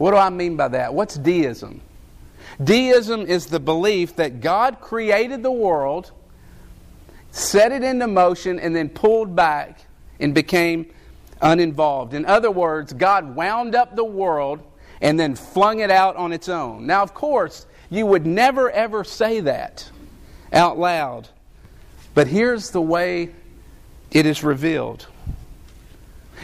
What 0.00 0.12
do 0.12 0.16
I 0.16 0.30
mean 0.30 0.56
by 0.56 0.68
that? 0.68 0.94
What's 0.94 1.16
deism? 1.16 1.82
Deism 2.64 3.26
is 3.26 3.44
the 3.44 3.60
belief 3.60 4.16
that 4.16 4.40
God 4.40 4.80
created 4.80 5.42
the 5.42 5.52
world, 5.52 6.10
set 7.32 7.70
it 7.70 7.84
into 7.84 8.06
motion, 8.06 8.58
and 8.58 8.74
then 8.74 8.88
pulled 8.88 9.36
back 9.36 9.84
and 10.18 10.34
became 10.34 10.86
uninvolved. 11.42 12.14
In 12.14 12.24
other 12.24 12.50
words, 12.50 12.94
God 12.94 13.36
wound 13.36 13.74
up 13.74 13.94
the 13.94 14.02
world 14.02 14.60
and 15.02 15.20
then 15.20 15.34
flung 15.34 15.80
it 15.80 15.90
out 15.90 16.16
on 16.16 16.32
its 16.32 16.48
own. 16.48 16.86
Now, 16.86 17.02
of 17.02 17.12
course, 17.12 17.66
you 17.90 18.06
would 18.06 18.24
never 18.24 18.70
ever 18.70 19.04
say 19.04 19.40
that 19.40 19.90
out 20.50 20.78
loud. 20.78 21.28
But 22.14 22.26
here's 22.26 22.70
the 22.70 22.80
way 22.80 23.34
it 24.10 24.24
is 24.24 24.42
revealed 24.42 25.06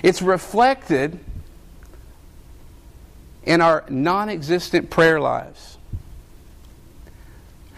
it's 0.03 0.21
reflected 0.21 1.19
in 3.47 3.61
our 3.61 3.85
non 3.89 4.29
existent 4.29 4.91
prayer 4.91 5.21
lives. 5.21 5.79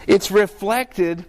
It's 0.06 0.30
reflected 0.30 1.24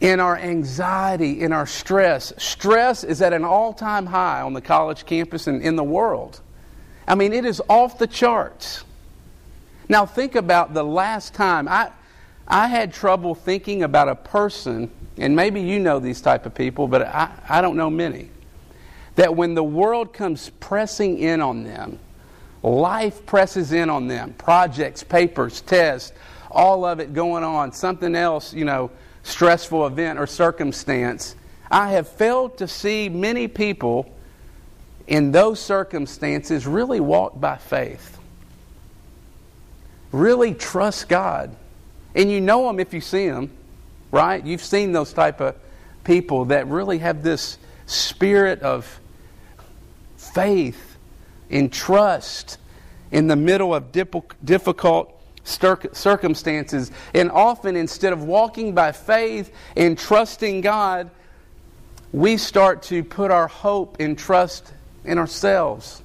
in 0.00 0.20
our 0.20 0.36
anxiety, 0.36 1.40
in 1.40 1.52
our 1.52 1.66
stress. 1.66 2.32
Stress 2.36 3.04
is 3.04 3.22
at 3.22 3.32
an 3.32 3.44
all 3.44 3.72
time 3.72 4.06
high 4.06 4.42
on 4.42 4.52
the 4.52 4.60
college 4.60 5.06
campus 5.06 5.46
and 5.46 5.62
in 5.62 5.76
the 5.76 5.84
world. 5.84 6.40
I 7.06 7.14
mean, 7.14 7.32
it 7.32 7.44
is 7.44 7.62
off 7.68 7.98
the 7.98 8.06
charts. 8.06 8.84
Now, 9.88 10.04
think 10.04 10.34
about 10.34 10.74
the 10.74 10.82
last 10.82 11.34
time 11.34 11.66
I, 11.68 11.90
I 12.46 12.66
had 12.66 12.92
trouble 12.92 13.34
thinking 13.34 13.82
about 13.82 14.08
a 14.08 14.14
person, 14.14 14.90
and 15.16 15.34
maybe 15.34 15.62
you 15.62 15.78
know 15.78 15.98
these 16.00 16.20
type 16.20 16.44
of 16.44 16.54
people, 16.54 16.86
but 16.86 17.02
I, 17.02 17.30
I 17.48 17.60
don't 17.62 17.76
know 17.76 17.88
many, 17.88 18.28
that 19.14 19.34
when 19.34 19.54
the 19.54 19.64
world 19.64 20.12
comes 20.12 20.50
pressing 20.60 21.18
in 21.18 21.40
on 21.40 21.64
them, 21.64 21.98
Life 22.62 23.24
presses 23.24 23.72
in 23.72 23.88
on 23.88 24.08
them 24.08 24.34
projects, 24.34 25.02
papers, 25.02 25.60
tests, 25.60 26.12
all 26.50 26.84
of 26.84 27.00
it 27.00 27.12
going 27.12 27.44
on, 27.44 27.72
something 27.72 28.14
else, 28.14 28.52
you 28.52 28.64
know, 28.64 28.90
stressful 29.22 29.86
event 29.86 30.18
or 30.18 30.26
circumstance. 30.26 31.36
I 31.70 31.92
have 31.92 32.08
failed 32.08 32.58
to 32.58 32.68
see 32.68 33.08
many 33.08 33.46
people 33.46 34.12
in 35.06 35.32
those 35.32 35.60
circumstances 35.60 36.66
really 36.66 37.00
walk 37.00 37.38
by 37.38 37.56
faith, 37.56 38.18
really 40.12 40.54
trust 40.54 41.08
God. 41.08 41.54
And 42.14 42.30
you 42.30 42.40
know 42.40 42.66
them 42.66 42.80
if 42.80 42.92
you 42.92 43.00
see 43.00 43.28
them, 43.28 43.50
right? 44.10 44.44
You've 44.44 44.64
seen 44.64 44.92
those 44.92 45.12
type 45.12 45.40
of 45.40 45.54
people 46.04 46.46
that 46.46 46.66
really 46.66 46.98
have 46.98 47.22
this 47.22 47.58
spirit 47.86 48.62
of 48.62 49.00
faith 50.16 50.87
in 51.50 51.70
trust 51.70 52.58
in 53.10 53.26
the 53.26 53.36
middle 53.36 53.74
of 53.74 53.92
difficult 53.92 55.14
circumstances. 55.44 56.90
And 57.14 57.30
often, 57.30 57.76
instead 57.76 58.12
of 58.12 58.24
walking 58.24 58.74
by 58.74 58.92
faith 58.92 59.52
and 59.76 59.98
trusting 59.98 60.60
God, 60.60 61.10
we 62.12 62.36
start 62.36 62.82
to 62.84 63.04
put 63.04 63.30
our 63.30 63.48
hope 63.48 63.96
and 64.00 64.18
trust 64.18 64.72
in 65.04 65.18
ourselves 65.18 66.02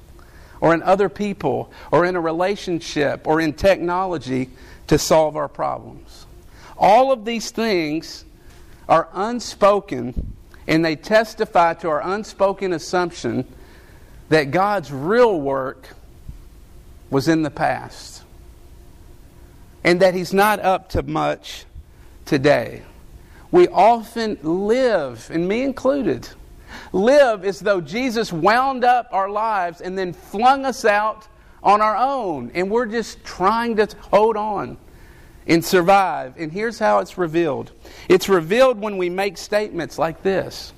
or 0.61 0.73
in 0.73 0.81
other 0.81 1.09
people 1.09 1.71
or 1.91 2.05
in 2.05 2.15
a 2.15 2.21
relationship 2.21 3.27
or 3.27 3.41
in 3.41 3.53
technology 3.53 4.49
to 4.87 4.97
solve 4.97 5.35
our 5.35 5.47
problems. 5.47 6.25
All 6.77 7.11
of 7.11 7.25
these 7.25 7.51
things 7.51 8.25
are 8.87 9.07
unspoken 9.13 10.33
and 10.67 10.83
they 10.83 10.95
testify 10.95 11.73
to 11.75 11.89
our 11.89 12.01
unspoken 12.01 12.73
assumption 12.73 13.45
that 14.33 14.49
God's 14.49 14.91
real 14.91 15.39
work 15.39 15.89
was 17.11 17.27
in 17.27 17.43
the 17.43 17.51
past 17.51 18.23
and 19.83 19.99
that 19.99 20.15
He's 20.15 20.33
not 20.33 20.59
up 20.59 20.89
to 20.89 21.03
much 21.03 21.65
today. 22.25 22.81
We 23.51 23.67
often 23.67 24.39
live, 24.41 25.29
and 25.31 25.47
me 25.47 25.61
included, 25.61 26.27
live 26.91 27.45
as 27.45 27.59
though 27.59 27.79
Jesus 27.79 28.33
wound 28.33 28.83
up 28.83 29.07
our 29.11 29.29
lives 29.29 29.81
and 29.81 29.95
then 29.95 30.13
flung 30.13 30.65
us 30.65 30.83
out 30.83 31.27
on 31.61 31.79
our 31.81 31.95
own, 31.95 32.49
and 32.55 32.71
we're 32.71 32.87
just 32.87 33.23
trying 33.23 33.75
to 33.75 33.87
hold 34.09 34.35
on 34.35 34.77
and 35.45 35.63
survive. 35.63 36.33
And 36.37 36.51
here's 36.51 36.79
how 36.79 36.97
it's 36.99 37.19
revealed 37.19 37.71
it's 38.09 38.27
revealed 38.27 38.79
when 38.79 38.97
we 38.97 39.11
make 39.11 39.37
statements 39.37 39.99
like 39.99 40.23
this 40.23 40.73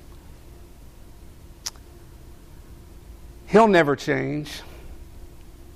He'll 3.46 3.68
never 3.68 3.96
change. 3.96 4.62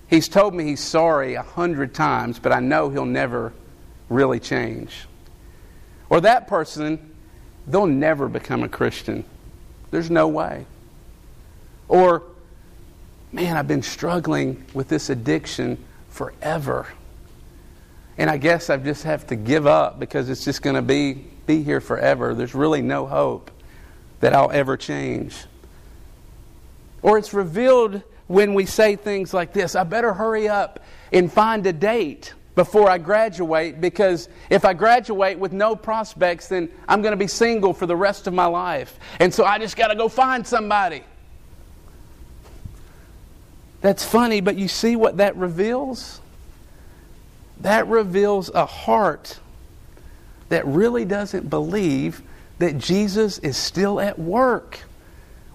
He's 0.09 0.29
told 0.29 0.55
me 0.55 0.65
he's 0.65 0.81
sorry 0.81 1.35
a 1.35 1.43
hundred 1.43 1.95
times, 1.95 2.39
but 2.39 2.53
I 2.53 2.61
know 2.61 2.91
he'll 2.91 3.05
never 3.05 3.53
really 4.09 4.41
change. 4.41 5.07
Or 6.09 6.21
that 6.21 6.49
person, 6.49 7.15
they'll 7.67 7.87
never 7.87 8.29
become 8.29 8.65
a 8.65 8.69
Christian. 8.69 9.25
There's 9.93 10.11
no 10.11 10.27
way. 10.27 10.67
Or, 11.89 12.25
man, 13.31 13.57
I've 13.57 13.69
been 13.69 13.83
struggling 13.83 14.65
with 14.75 14.89
this 14.89 15.11
addiction 15.11 15.79
forever. 16.09 16.89
And 18.19 18.29
I 18.29 18.37
guess 18.37 18.69
I 18.69 18.77
just 18.77 19.05
have 19.05 19.29
to 19.29 19.37
give 19.37 19.67
up 19.67 20.01
because 20.01 20.29
it's 20.29 20.45
just 20.45 20.63
going 20.63 20.77
to 20.77 20.83
be, 20.83 21.25
be 21.47 21.63
here 21.63 21.81
forever. 21.81 22.35
There's 22.35 22.55
really 22.55 22.83
no 22.83 23.07
hope 23.07 23.51
that 24.19 24.35
I'll 24.35 24.51
ever 24.51 24.77
change. 24.77 25.37
Or 27.03 27.19
it's 27.19 27.33
revealed 27.33 28.03
when 28.27 28.55
we 28.55 28.67
say 28.67 28.97
things 28.97 29.35
like 29.35 29.53
this 29.53 29.75
I 29.75 29.85
better 29.85 30.13
hurry 30.13 30.49
up 30.49 30.81
and 31.13 31.33
find 31.33 31.67
a 31.67 31.73
date 31.73 32.35
before 32.55 32.91
I 32.91 32.99
graduate 32.99 33.81
because 33.81 34.29
if 34.51 34.65
I 34.65 34.75
graduate 34.75 35.39
with 35.39 35.53
no 35.53 35.75
prospects, 35.75 36.49
then 36.49 36.69
I'm 36.89 37.01
going 37.01 37.13
to 37.13 37.17
be 37.17 37.27
single 37.27 37.73
for 37.73 37.87
the 37.87 37.97
rest 37.97 38.27
of 38.27 38.35
my 38.35 38.47
life. 38.47 38.99
And 39.19 39.33
so 39.33 39.45
I 39.45 39.59
just 39.59 39.77
got 39.77 39.89
to 39.89 39.97
go 39.97 40.09
find 40.09 40.47
somebody. 40.47 41.03
That's 43.81 44.05
funny, 44.05 44.41
but 44.41 44.57
you 44.57 44.69
see 44.69 44.95
what 44.95 45.17
that 45.19 45.37
reveals? 45.37 46.21
That 47.61 47.87
reveals 47.87 48.51
a 48.51 48.67
heart 48.67 49.39
that 50.51 50.67
really 50.67 51.05
doesn't 51.05 51.49
believe 51.49 52.23
that 52.59 52.77
Jesus 52.77 53.39
is 53.39 53.57
still 53.57 54.01
at 54.01 54.19
work, 54.19 54.81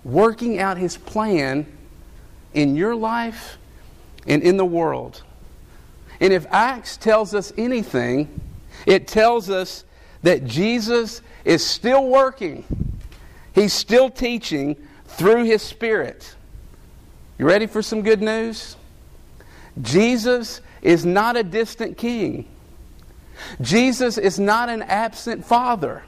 working 0.05 0.59
out 0.59 0.77
his 0.77 0.95
plan 0.95 1.65
in 2.53 2.75
your 2.75 2.95
life 2.95 3.57
and 4.25 4.41
in 4.41 4.55
the 4.55 4.65
world. 4.65 5.23
And 6.21 6.31
if 6.31 6.45
Acts 6.51 6.95
tells 6.95 7.35
us 7.35 7.51
anything, 7.57 8.39
it 8.85 9.07
tells 9.07 9.49
us 9.49 9.83
that 10.23 10.45
Jesus 10.45 11.21
is 11.43 11.65
still 11.65 12.07
working, 12.07 12.63
He's 13.53 13.73
still 13.73 14.09
teaching 14.09 14.75
through 15.05 15.43
His 15.43 15.61
Spirit. 15.61 16.35
You 17.37 17.45
ready 17.45 17.67
for 17.67 17.81
some 17.81 18.01
good 18.01 18.21
news? 18.21 18.75
Jesus 19.81 20.61
is 20.81 21.05
not 21.05 21.35
a 21.35 21.43
distant 21.43 21.97
king. 21.97 22.47
Jesus 23.61 24.17
is 24.17 24.39
not 24.39 24.69
an 24.69 24.81
absent 24.83 25.45
father. 25.45 26.03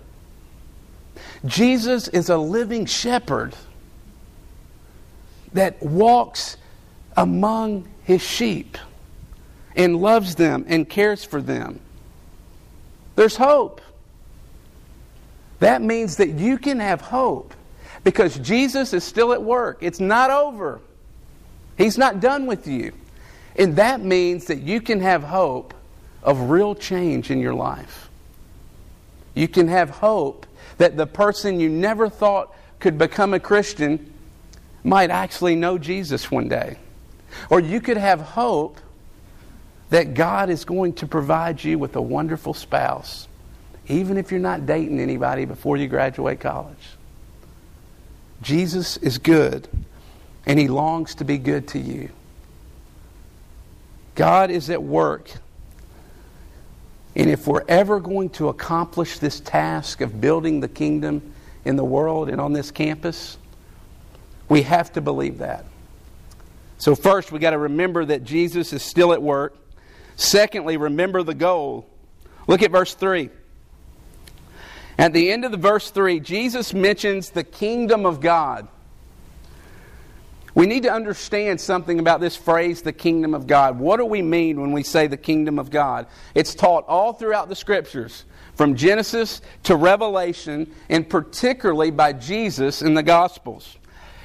Jesus 1.45 2.07
is 2.07 2.29
a 2.29 2.38
living 2.38 2.86
shepherd 2.86 3.53
that 5.53 5.81
walks 5.81 6.57
among 7.15 7.88
his 8.03 8.21
sheep 8.21 8.77
and 9.75 9.97
loves 9.97 10.36
them 10.36 10.65
and 10.67 10.89
cares 10.89 11.23
for 11.23 11.41
them. 11.41 11.79
There's 13.15 13.36
hope. 13.36 13.81
That 15.60 15.81
means 15.81 16.17
that 16.17 16.29
you 16.29 16.57
can 16.57 16.79
have 16.79 17.01
hope 17.01 17.53
because 18.03 18.38
Jesus 18.39 18.93
is 18.93 19.03
still 19.03 19.33
at 19.33 19.41
work. 19.41 19.79
It's 19.81 19.99
not 19.99 20.29
over. 20.29 20.79
He's 21.77 21.97
not 21.97 22.19
done 22.19 22.45
with 22.45 22.67
you. 22.67 22.93
And 23.55 23.75
that 23.77 24.01
means 24.01 24.45
that 24.45 24.60
you 24.60 24.81
can 24.81 24.99
have 24.99 25.23
hope 25.23 25.73
of 26.21 26.49
real 26.49 26.75
change 26.75 27.31
in 27.31 27.39
your 27.39 27.53
life. 27.53 28.10
You 29.33 29.47
can 29.47 29.67
have 29.67 29.89
hope 29.89 30.45
that 30.77 30.97
the 30.97 31.07
person 31.07 31.60
you 31.60 31.69
never 31.69 32.10
thought 32.10 32.53
could 32.79 32.97
become 32.97 33.33
a 33.33 33.39
Christian 33.39 34.13
might 34.88 35.10
actually 35.10 35.56
know 35.56 35.78
Jesus 35.78 36.32
one 36.32 36.47
day. 36.47 36.78
Or 37.50 37.60
you 37.60 37.82
could 37.82 37.97
have 37.97 38.21
hope 38.21 38.80
that 39.89 40.13
God 40.13 40.50
is 40.50 40.63
going 40.63 40.93
to 40.93 41.08
provide 41.08 41.62
you 41.62 41.78
with 41.78 41.95
a 41.97 42.02
wonderful 42.02 42.54
spouse, 42.54 43.28
even 43.88 44.17
if 44.17 44.32
you're 44.32 44.39
not 44.39 44.65
dating 44.65 45.00
anybody 45.00 45.43
before 45.43 45.76
you 45.76 45.88
graduate 45.88 46.39
college. 46.39 46.76
Jesus 48.41 48.95
is 48.97 49.17
good, 49.17 49.67
and 50.45 50.58
He 50.58 50.69
longs 50.69 51.15
to 51.15 51.26
be 51.26 51.38
good 51.38 51.67
to 51.69 51.80
you. 51.80 52.10
God 54.15 54.52
is 54.52 54.69
at 54.69 54.82
work. 54.82 55.32
And 57.15 57.30
if 57.30 57.45
we're 57.45 57.65
ever 57.67 58.00
going 58.00 58.30
to 58.32 58.47
accomplish 58.47 59.19
this 59.19 59.41
task 59.41 60.00
of 60.02 60.21
building 60.21 60.62
the 60.62 60.67
kingdom 60.67 61.34
in 61.65 61.76
the 61.76 61.84
world 61.84 62.30
and 62.30 62.39
on 62.39 62.54
this 62.54 62.71
campus, 62.71 63.38
we 64.49 64.63
have 64.63 64.93
to 64.93 65.01
believe 65.01 65.39
that. 65.39 65.65
So, 66.77 66.95
first, 66.95 67.31
we 67.31 67.39
got 67.39 67.51
to 67.51 67.57
remember 67.57 68.05
that 68.05 68.23
Jesus 68.23 68.71
is 68.71 68.83
still 68.83 69.12
at 69.12 69.21
work. 69.21 69.55
Secondly, 70.15 70.77
remember 70.77 71.23
the 71.23 71.33
goal. 71.33 71.88
Look 72.47 72.62
at 72.62 72.71
verse 72.71 72.93
3. 72.93 73.29
At 74.97 75.13
the 75.13 75.31
end 75.31 75.45
of 75.45 75.51
the 75.51 75.57
verse 75.57 75.91
3, 75.91 76.19
Jesus 76.19 76.73
mentions 76.73 77.29
the 77.29 77.43
kingdom 77.43 78.05
of 78.05 78.19
God. 78.19 78.67
We 80.55 80.65
need 80.65 80.83
to 80.83 80.91
understand 80.91 81.62
something 81.62 81.99
about 81.99 82.19
this 82.19 82.36
phrase, 82.36 82.81
the 82.81 82.93
kingdom 82.93 83.36
of 83.36 83.45
God. 83.45 83.77
What 83.77 83.97
do 83.97 84.05
we 84.05 84.23
mean 84.23 84.60
when 84.60 84.71
we 84.71 84.81
say 84.81 85.05
the 85.05 85.15
kingdom 85.15 85.60
of 85.60 85.69
God? 85.69 86.07
It's 86.33 86.55
taught 86.55 86.83
all 86.88 87.13
throughout 87.13 87.47
the 87.47 87.55
scriptures, 87.55 88.25
from 88.55 88.75
Genesis 88.75 89.41
to 89.63 89.75
Revelation, 89.75 90.73
and 90.89 91.07
particularly 91.07 91.91
by 91.91 92.13
Jesus 92.13 92.81
in 92.81 92.95
the 92.95 93.03
Gospels. 93.03 93.77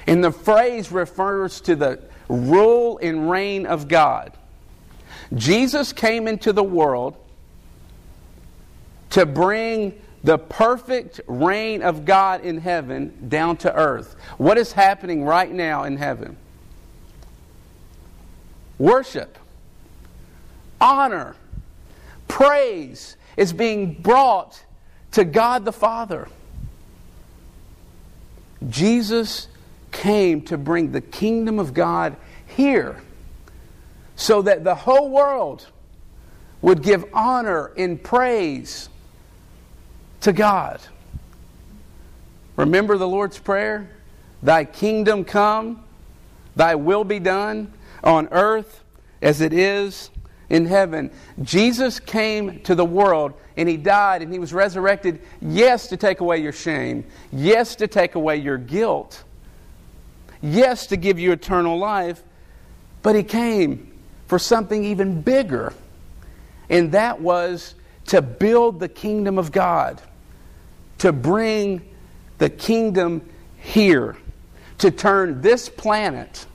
And 0.07 0.23
the 0.23 0.31
phrase 0.31 0.91
refers 0.91 1.61
to 1.61 1.75
the 1.75 1.99
rule 2.27 2.97
and 3.01 3.29
reign 3.29 3.65
of 3.65 3.87
God. 3.87 4.33
Jesus 5.33 5.93
came 5.93 6.27
into 6.27 6.53
the 6.53 6.63
world 6.63 7.17
to 9.11 9.25
bring 9.25 9.99
the 10.23 10.37
perfect 10.37 11.21
reign 11.27 11.81
of 11.81 12.05
God 12.05 12.41
in 12.41 12.57
heaven 12.57 13.27
down 13.29 13.57
to 13.57 13.73
earth. 13.73 14.15
What 14.37 14.57
is 14.57 14.71
happening 14.71 15.23
right 15.23 15.51
now 15.51 15.83
in 15.83 15.97
heaven? 15.97 16.37
Worship, 18.77 19.37
honor, 20.79 21.35
praise 22.27 23.17
is 23.37 23.53
being 23.53 23.93
brought 24.01 24.63
to 25.11 25.23
God 25.25 25.65
the 25.65 25.73
Father. 25.73 26.27
Jesus 28.69 29.47
came 29.93 30.41
to 30.41 30.57
bring 30.57 30.91
the 30.91 30.99
kingdom 30.99 31.59
of 31.59 31.73
God 31.73 32.17
here 32.45 33.01
so 34.17 34.41
that 34.41 34.65
the 34.65 34.75
whole 34.75 35.09
world 35.09 35.67
would 36.61 36.81
give 36.81 37.05
honor 37.13 37.71
and 37.77 38.03
praise 38.03 38.89
to 40.21 40.33
God. 40.33 40.81
Remember 42.55 42.97
the 42.97 43.07
Lord's 43.07 43.39
Prayer? 43.39 43.89
Thy 44.41 44.65
kingdom 44.65 45.23
come, 45.23 45.83
thy 46.55 46.75
will 46.75 47.03
be 47.03 47.19
done 47.19 47.73
on 48.03 48.27
earth 48.31 48.83
as 49.21 49.41
it 49.41 49.53
is 49.53 50.09
in 50.49 50.65
heaven. 50.65 51.11
Jesus 51.41 51.99
came 51.99 52.59
to 52.61 52.75
the 52.75 52.85
world 52.85 53.33
and 53.57 53.67
he 53.67 53.77
died 53.77 54.21
and 54.21 54.31
he 54.31 54.39
was 54.39 54.53
resurrected, 54.53 55.21
yes, 55.41 55.87
to 55.87 55.97
take 55.97 56.19
away 56.19 56.39
your 56.39 56.51
shame, 56.51 57.05
yes, 57.31 57.75
to 57.77 57.87
take 57.87 58.15
away 58.15 58.37
your 58.37 58.57
guilt, 58.57 59.23
yes, 60.43 60.87
to 60.87 60.97
give 60.97 61.17
you 61.17 61.31
eternal 61.31 61.79
life, 61.79 62.21
but 63.01 63.15
he 63.15 63.23
came 63.23 63.91
for 64.27 64.37
something 64.37 64.83
even 64.83 65.21
bigger. 65.21 65.73
And 66.69 66.91
that 66.91 67.21
was 67.21 67.75
to 68.07 68.21
build 68.21 68.79
the 68.79 68.89
kingdom 68.89 69.39
of 69.39 69.51
God, 69.51 70.01
to 70.99 71.11
bring 71.11 71.81
the 72.37 72.49
kingdom 72.49 73.27
here, 73.57 74.17
to 74.79 74.91
turn 74.91 75.41
this 75.41 75.69
planet 75.69 76.45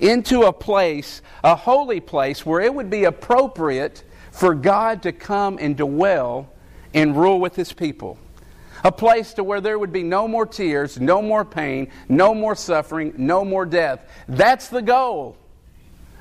into 0.00 0.42
a 0.42 0.52
place, 0.52 1.22
a 1.42 1.54
holy 1.54 2.00
place, 2.00 2.44
where 2.44 2.60
it 2.60 2.74
would 2.74 2.90
be 2.90 3.04
appropriate 3.04 4.02
for 4.32 4.54
God 4.54 5.02
to 5.02 5.12
come 5.12 5.58
and 5.60 5.76
dwell 5.76 6.50
and 6.92 7.16
rule 7.16 7.38
with 7.38 7.54
his 7.54 7.72
people. 7.72 8.18
A 8.84 8.92
place 8.92 9.32
to 9.34 9.44
where 9.44 9.62
there 9.62 9.78
would 9.78 9.92
be 9.92 10.02
no 10.02 10.28
more 10.28 10.44
tears, 10.44 11.00
no 11.00 11.22
more 11.22 11.44
pain, 11.44 11.90
no 12.08 12.34
more 12.34 12.54
suffering, 12.54 13.14
no 13.16 13.44
more 13.44 13.64
death. 13.64 14.00
That's 14.28 14.68
the 14.68 14.82
goal. 14.82 15.38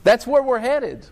That's 0.04 0.26
where 0.26 0.42
we're 0.42 0.60
headed. 0.60 1.06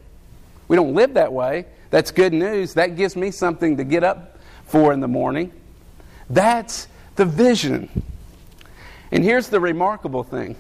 We 0.70 0.78
don't 0.78 0.94
live 0.94 1.16
that 1.16 1.34
way. 1.34 1.66
That's 1.90 2.12
good 2.12 2.32
news. 2.32 2.76
That 2.76 2.96
gives 2.96 3.18
me 3.18 3.32
something 3.32 3.78
to 3.78 3.84
get 3.84 4.04
up 4.04 4.40
for 4.66 4.94
in 4.94 5.02
the 5.02 5.08
morning. 5.10 5.52
That's 6.30 6.88
the 7.18 7.26
vision. 7.26 7.90
And 9.12 9.24
here's 9.24 9.50
the 9.50 9.60
remarkable 9.60 10.24
thing 10.24 10.56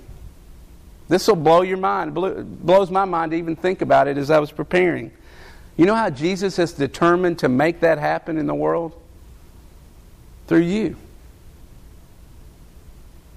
this 1.08 1.28
will 1.28 1.36
blow 1.36 1.62
your 1.62 1.78
mind. 1.78 2.18
It 2.18 2.66
blows 2.66 2.92
my 2.92 3.06
mind 3.06 3.32
to 3.32 3.38
even 3.38 3.56
think 3.56 3.82
about 3.82 4.08
it 4.08 4.18
as 4.18 4.30
I 4.30 4.40
was 4.40 4.52
preparing. 4.52 5.12
You 5.76 5.86
know 5.86 5.96
how 5.96 6.10
Jesus 6.10 6.58
has 6.58 6.74
determined 6.74 7.40
to 7.40 7.50
make 7.50 7.80
that 7.82 7.98
happen 7.98 8.38
in 8.38 8.46
the 8.46 8.56
world? 8.56 9.01
Through 10.52 10.60
you. 10.60 10.98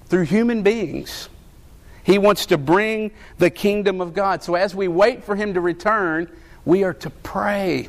Through 0.07 0.23
human 0.23 0.63
beings. 0.63 1.29
He 2.03 2.17
wants 2.17 2.47
to 2.47 2.57
bring 2.57 3.11
the 3.37 3.49
kingdom 3.49 4.01
of 4.01 4.13
God. 4.13 4.43
So 4.43 4.55
as 4.55 4.75
we 4.75 4.89
wait 4.89 5.23
for 5.23 5.33
Him 5.33 5.53
to 5.53 5.61
return, 5.61 6.29
we 6.65 6.83
are 6.83 6.93
to 6.95 7.09
pray. 7.09 7.87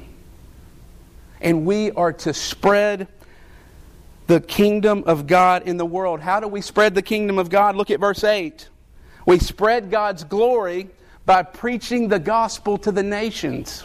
And 1.40 1.66
we 1.66 1.90
are 1.90 2.12
to 2.12 2.32
spread 2.32 3.08
the 4.28 4.40
kingdom 4.40 5.02
of 5.06 5.26
God 5.26 5.66
in 5.66 5.76
the 5.76 5.84
world. 5.84 6.20
How 6.20 6.38
do 6.38 6.46
we 6.46 6.60
spread 6.60 6.94
the 6.94 7.02
kingdom 7.02 7.36
of 7.36 7.50
God? 7.50 7.74
Look 7.74 7.90
at 7.90 7.98
verse 7.98 8.22
8. 8.22 8.68
We 9.26 9.40
spread 9.40 9.90
God's 9.90 10.22
glory 10.22 10.88
by 11.24 11.42
preaching 11.42 12.06
the 12.06 12.20
gospel 12.20 12.78
to 12.78 12.92
the 12.92 13.02
nations, 13.02 13.82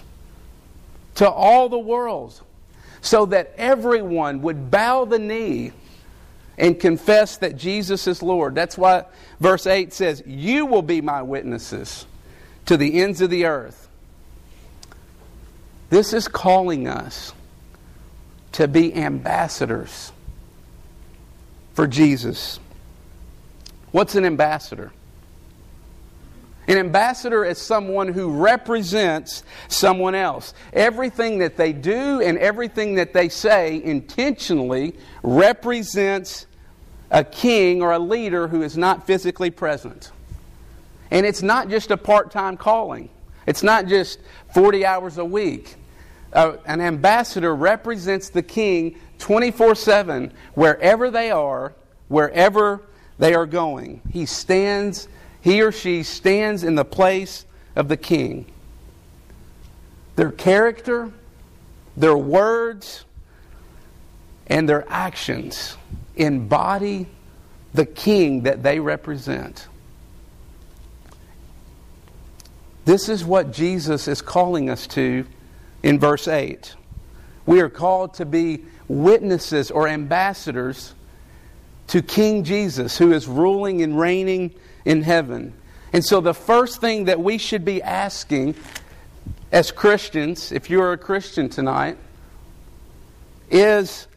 to 1.15 1.27
all 1.27 1.67
the 1.67 1.79
world, 1.79 2.39
so 3.01 3.25
that 3.27 3.53
everyone 3.57 4.41
would 4.41 4.71
bow 4.71 5.05
the 5.05 5.19
knee 5.19 5.71
and 6.57 6.79
confess 6.79 7.37
that 7.37 7.57
Jesus 7.57 8.07
is 8.07 8.21
Lord. 8.21 8.53
That's 8.53 8.77
why 8.77 9.05
verse 9.39 9.65
8 9.65 9.91
says, 9.91 10.23
You 10.25 10.67
will 10.67 10.83
be 10.83 11.01
my 11.01 11.23
witnesses 11.23 12.05
to 12.67 12.77
the 12.77 13.01
ends 13.01 13.21
of 13.21 13.29
the 13.29 13.45
earth. 13.45 13.89
This 15.89 16.13
is 16.13 16.27
calling 16.27 16.87
us 16.87 17.33
to 18.53 18.67
be 18.67 18.93
ambassadors 18.95 20.11
for 21.73 21.87
Jesus. 21.87 22.59
What's 23.91 24.15
an 24.15 24.23
ambassador? 24.23 24.91
An 26.71 26.77
ambassador 26.77 27.43
is 27.43 27.57
someone 27.57 28.07
who 28.07 28.29
represents 28.29 29.43
someone 29.67 30.15
else. 30.15 30.53
Everything 30.71 31.39
that 31.39 31.57
they 31.57 31.73
do 31.73 32.21
and 32.21 32.37
everything 32.37 32.95
that 32.95 33.11
they 33.11 33.27
say 33.27 33.83
intentionally 33.83 34.95
represents 35.21 36.47
a 37.11 37.25
king 37.25 37.81
or 37.81 37.91
a 37.91 37.99
leader 37.99 38.47
who 38.47 38.61
is 38.61 38.77
not 38.77 39.05
physically 39.05 39.51
present. 39.51 40.11
And 41.11 41.25
it's 41.25 41.41
not 41.41 41.67
just 41.67 41.91
a 41.91 41.97
part 41.97 42.31
time 42.31 42.55
calling, 42.55 43.09
it's 43.45 43.63
not 43.63 43.87
just 43.87 44.19
40 44.53 44.85
hours 44.85 45.17
a 45.17 45.25
week. 45.25 45.75
Uh, 46.31 46.55
an 46.65 46.79
ambassador 46.79 47.53
represents 47.53 48.29
the 48.29 48.43
king 48.43 48.97
24 49.19 49.75
7 49.75 50.31
wherever 50.53 51.11
they 51.11 51.31
are, 51.31 51.73
wherever 52.07 52.81
they 53.17 53.33
are 53.33 53.45
going. 53.45 53.99
He 54.09 54.25
stands 54.25 55.09
he 55.41 55.61
or 55.61 55.71
she 55.71 56.03
stands 56.03 56.63
in 56.63 56.75
the 56.75 56.85
place 56.85 57.45
of 57.75 57.87
the 57.87 57.97
king. 57.97 58.45
Their 60.15 60.31
character, 60.31 61.11
their 61.97 62.17
words, 62.17 63.05
and 64.47 64.67
their 64.67 64.85
actions 64.89 65.77
embody 66.15 67.07
the 67.73 67.85
king 67.85 68.43
that 68.43 68.63
they 68.63 68.79
represent. 68.79 69.67
This 72.85 73.09
is 73.09 73.23
what 73.23 73.51
Jesus 73.51 74.07
is 74.07 74.21
calling 74.21 74.69
us 74.69 74.87
to 74.87 75.25
in 75.83 75.99
verse 75.99 76.27
8. 76.27 76.75
We 77.45 77.61
are 77.61 77.69
called 77.69 78.15
to 78.15 78.25
be 78.25 78.65
witnesses 78.87 79.71
or 79.71 79.87
ambassadors 79.87 80.93
to 81.87 82.01
King 82.01 82.43
Jesus, 82.43 82.97
who 82.97 83.11
is 83.13 83.27
ruling 83.27 83.81
and 83.81 83.99
reigning 83.99 84.53
in 84.85 85.03
heaven. 85.03 85.53
And 85.93 86.03
so, 86.03 86.21
the 86.21 86.33
first 86.33 86.81
thing 86.81 87.05
that 87.05 87.19
we 87.19 87.37
should 87.37 87.65
be 87.65 87.81
asking 87.81 88.55
as 89.51 89.71
Christians, 89.71 90.51
if 90.51 90.69
you're 90.69 90.93
a 90.93 90.97
Christian 90.97 91.49
tonight, 91.49 91.97
is 93.49 94.07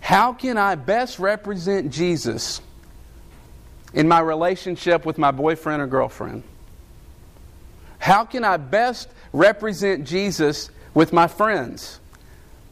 how 0.00 0.32
can 0.32 0.56
I 0.56 0.76
best 0.76 1.18
represent 1.18 1.92
Jesus 1.92 2.60
in 3.92 4.06
my 4.06 4.20
relationship 4.20 5.04
with 5.04 5.18
my 5.18 5.32
boyfriend 5.32 5.82
or 5.82 5.88
girlfriend? 5.88 6.44
How 7.98 8.24
can 8.24 8.44
I 8.44 8.56
best 8.56 9.08
represent 9.32 10.06
Jesus 10.06 10.70
with 10.94 11.12
my 11.12 11.26
friends? 11.26 11.98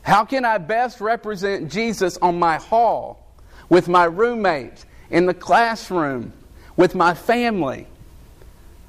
How 0.03 0.25
can 0.25 0.45
I 0.45 0.59
best 0.59 1.01
represent 1.01 1.73
Jesus 1.73 2.17
on 2.19 2.39
my 2.39 2.59
hall, 2.59 3.27
with 3.69 3.89
my 3.89 4.05
roommate, 4.05 4.85
in 5.11 5.27
the 5.27 5.35
classroom, 5.35 6.33
with 6.77 6.95
my 6.95 7.15
family? 7.15 7.87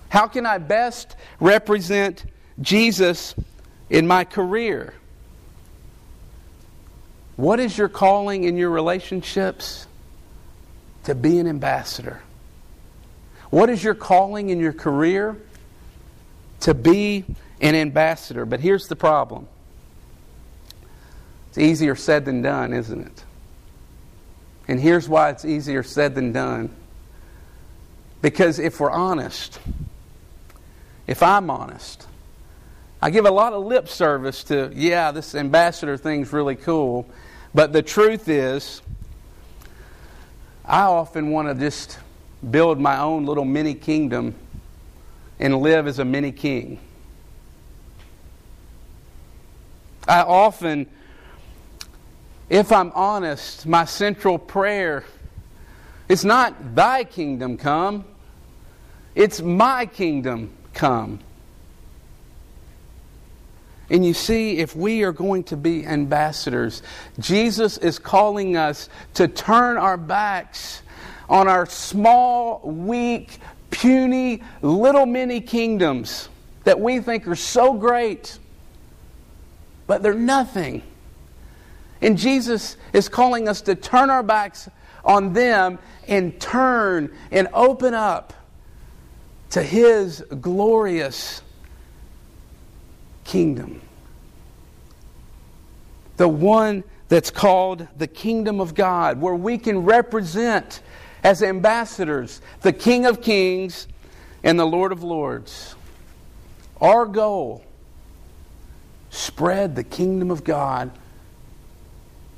How 0.09 0.27
can 0.27 0.45
I 0.45 0.57
best 0.57 1.15
represent 1.39 2.25
Jesus 2.61 3.35
in 3.89 4.07
my 4.07 4.23
career? 4.23 4.93
What 7.35 7.59
is 7.59 7.77
your 7.77 7.89
calling 7.89 8.45
in 8.45 8.57
your 8.57 8.69
relationships? 8.69 9.87
To 11.03 11.13
be 11.13 11.37
an 11.39 11.47
ambassador. 11.47 12.21
What 13.49 13.69
is 13.69 13.83
your 13.83 13.93
calling 13.93 14.49
in 14.49 14.59
your 14.59 14.73
career? 14.73 15.37
To 16.61 16.73
be 16.73 17.25
an 17.61 17.75
ambassador. 17.75 18.45
But 18.45 18.59
here's 18.59 18.87
the 18.87 18.95
problem 18.95 19.47
it's 21.49 21.57
easier 21.57 21.95
said 21.95 22.25
than 22.25 22.41
done, 22.41 22.73
isn't 22.73 23.05
it? 23.05 23.23
And 24.67 24.79
here's 24.79 25.07
why 25.07 25.29
it's 25.29 25.45
easier 25.45 25.83
said 25.83 26.15
than 26.15 26.31
done 26.31 26.69
because 28.21 28.59
if 28.59 28.79
we're 28.79 28.91
honest, 28.91 29.59
if 31.07 31.21
I'm 31.21 31.49
honest, 31.49 32.07
I 33.01 33.09
give 33.09 33.25
a 33.25 33.31
lot 33.31 33.53
of 33.53 33.63
lip 33.65 33.87
service 33.87 34.43
to, 34.45 34.71
yeah, 34.73 35.11
this 35.11 35.35
ambassador 35.35 35.97
thing's 35.97 36.33
really 36.33 36.55
cool. 36.55 37.07
But 37.53 37.71
the 37.71 37.83
truth 37.83 38.27
is, 38.27 38.81
I 40.63 40.81
often 40.81 41.29
want 41.29 41.47
to 41.47 41.53
just 41.53 41.99
build 42.49 42.79
my 42.79 42.99
own 42.99 43.25
little 43.25 43.45
mini 43.45 43.75
kingdom 43.75 44.35
and 45.39 45.59
live 45.59 45.85
as 45.85 45.99
a 45.99 46.05
mini 46.05 46.31
king. 46.31 46.79
I 50.07 50.21
often, 50.21 50.87
if 52.49 52.71
I'm 52.71 52.91
honest, 52.93 53.65
my 53.65 53.85
central 53.85 54.37
prayer 54.37 55.03
is 56.07 56.23
not 56.23 56.75
thy 56.75 57.03
kingdom 57.03 57.57
come, 57.57 58.05
it's 59.15 59.41
my 59.41 59.85
kingdom 59.85 60.51
come. 60.73 61.19
And 63.89 64.05
you 64.05 64.13
see, 64.13 64.57
if 64.57 64.75
we 64.75 65.03
are 65.03 65.11
going 65.11 65.43
to 65.45 65.57
be 65.57 65.85
ambassadors, 65.85 66.81
Jesus 67.19 67.77
is 67.77 67.99
calling 67.99 68.57
us 68.57 68.89
to 69.13 69.27
turn 69.27 69.77
our 69.77 69.97
backs 69.97 70.81
on 71.29 71.47
our 71.47 71.65
small, 71.65 72.61
weak, 72.63 73.37
puny, 73.69 74.41
little 74.61 75.05
mini 75.05 75.39
kingdoms 75.39 76.29
that 76.63 76.79
we 76.79 76.99
think 76.99 77.27
are 77.27 77.35
so 77.35 77.73
great, 77.73 78.39
but 79.85 80.01
they're 80.01 80.13
nothing. 80.13 80.81
And 82.01 82.17
Jesus 82.17 82.77
is 82.91 83.07
calling 83.07 83.47
us 83.47 83.61
to 83.61 83.75
turn 83.75 84.09
our 84.09 84.23
backs 84.23 84.69
on 85.05 85.33
them 85.33 85.79
and 86.07 86.39
turn 86.39 87.15
and 87.31 87.47
open 87.53 87.93
up 87.93 88.33
to 89.51 89.61
his 89.63 90.21
glorious 90.41 91.41
kingdom. 93.23 93.81
The 96.17 96.27
one 96.27 96.83
that's 97.07 97.29
called 97.29 97.87
the 97.97 98.07
kingdom 98.07 98.59
of 98.59 98.73
God, 98.73 99.21
where 99.21 99.35
we 99.35 99.57
can 99.57 99.83
represent 99.83 100.81
as 101.23 101.43
ambassadors 101.43 102.41
the 102.61 102.73
King 102.73 103.05
of 103.05 103.21
Kings 103.21 103.87
and 104.43 104.59
the 104.59 104.65
Lord 104.65 104.91
of 104.91 105.03
Lords. 105.03 105.75
Our 106.81 107.05
goal 107.05 107.63
spread 109.09 109.75
the 109.75 109.83
kingdom 109.83 110.29
of 110.29 110.43
God 110.43 110.91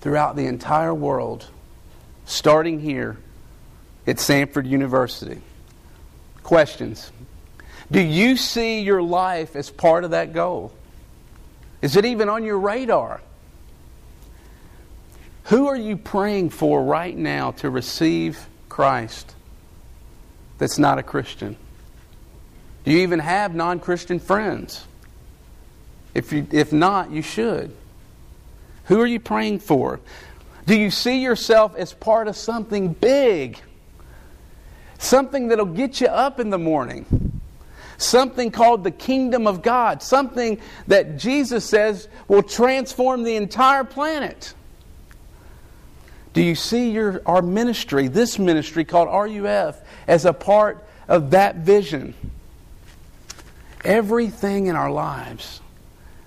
throughout 0.02 0.36
the 0.36 0.46
entire 0.46 0.94
world, 0.94 1.50
starting 2.28 2.80
here 2.80 3.18
at 4.06 4.18
Samford 4.18 4.68
University. 4.68 5.42
Questions 6.44 7.12
Do 7.90 8.00
you 8.00 8.38
see 8.38 8.82
your 8.82 9.02
life 9.02 9.56
as 9.56 9.72
part 9.72 10.04
of 10.04 10.12
that 10.12 10.34
goal? 10.34 10.72
Is 11.82 11.96
it 11.96 12.06
even 12.06 12.30
on 12.30 12.44
your 12.44 12.60
radar? 12.60 13.22
Who 15.46 15.68
are 15.68 15.78
you 15.78 15.96
praying 15.96 16.50
for 16.50 16.84
right 16.84 17.16
now 17.16 17.52
to 17.52 17.70
receive 17.70 18.48
Christ 18.68 19.34
that's 20.58 20.78
not 20.78 21.00
a 21.00 21.04
Christian? 21.04 21.56
Do 22.84 22.92
you 22.92 23.00
even 23.00 23.20
have 23.20 23.56
non 23.56 23.80
Christian 23.80 24.20
friends? 24.20 24.86
If, 26.14 26.34
you, 26.34 26.48
if 26.52 26.74
not, 26.74 27.12
you 27.12 27.22
should. 27.22 27.76
Who 28.86 29.00
are 29.00 29.06
you 29.06 29.20
praying 29.20 29.60
for? 29.60 30.00
Do 30.68 30.78
you 30.78 30.92
see 30.92 31.22
yourself 31.22 31.76
as 31.78 31.94
part 31.94 32.28
of 32.28 32.36
something 32.36 32.90
big? 32.90 33.58
Something 35.00 35.48
that'll 35.48 35.66
get 35.66 36.02
you 36.02 36.08
up 36.08 36.42
in 36.42 36.50
the 36.50 36.58
morning? 36.58 37.42
Something 37.98 38.52
called 38.52 38.84
the 38.84 38.92
kingdom 38.92 39.48
of 39.48 39.62
God. 39.62 40.04
Something 40.04 40.60
that 40.88 41.18
Jesus 41.18 41.64
says 41.64 42.10
will 42.28 42.44
transform 42.44 43.24
the 43.24 43.38
entire 43.38 43.86
planet. 43.86 44.54
Do 46.34 46.44
you 46.44 46.54
see 46.54 46.92
your, 46.92 47.22
our 47.26 47.42
ministry, 47.42 48.10
this 48.10 48.38
ministry 48.38 48.84
called 48.84 49.08
RUF, 49.08 49.80
as 50.06 50.26
a 50.26 50.34
part 50.34 50.86
of 51.08 51.32
that 51.32 51.56
vision? 51.56 52.14
Everything 53.86 54.68
in 54.68 54.76
our 54.76 54.92
lives 54.92 55.62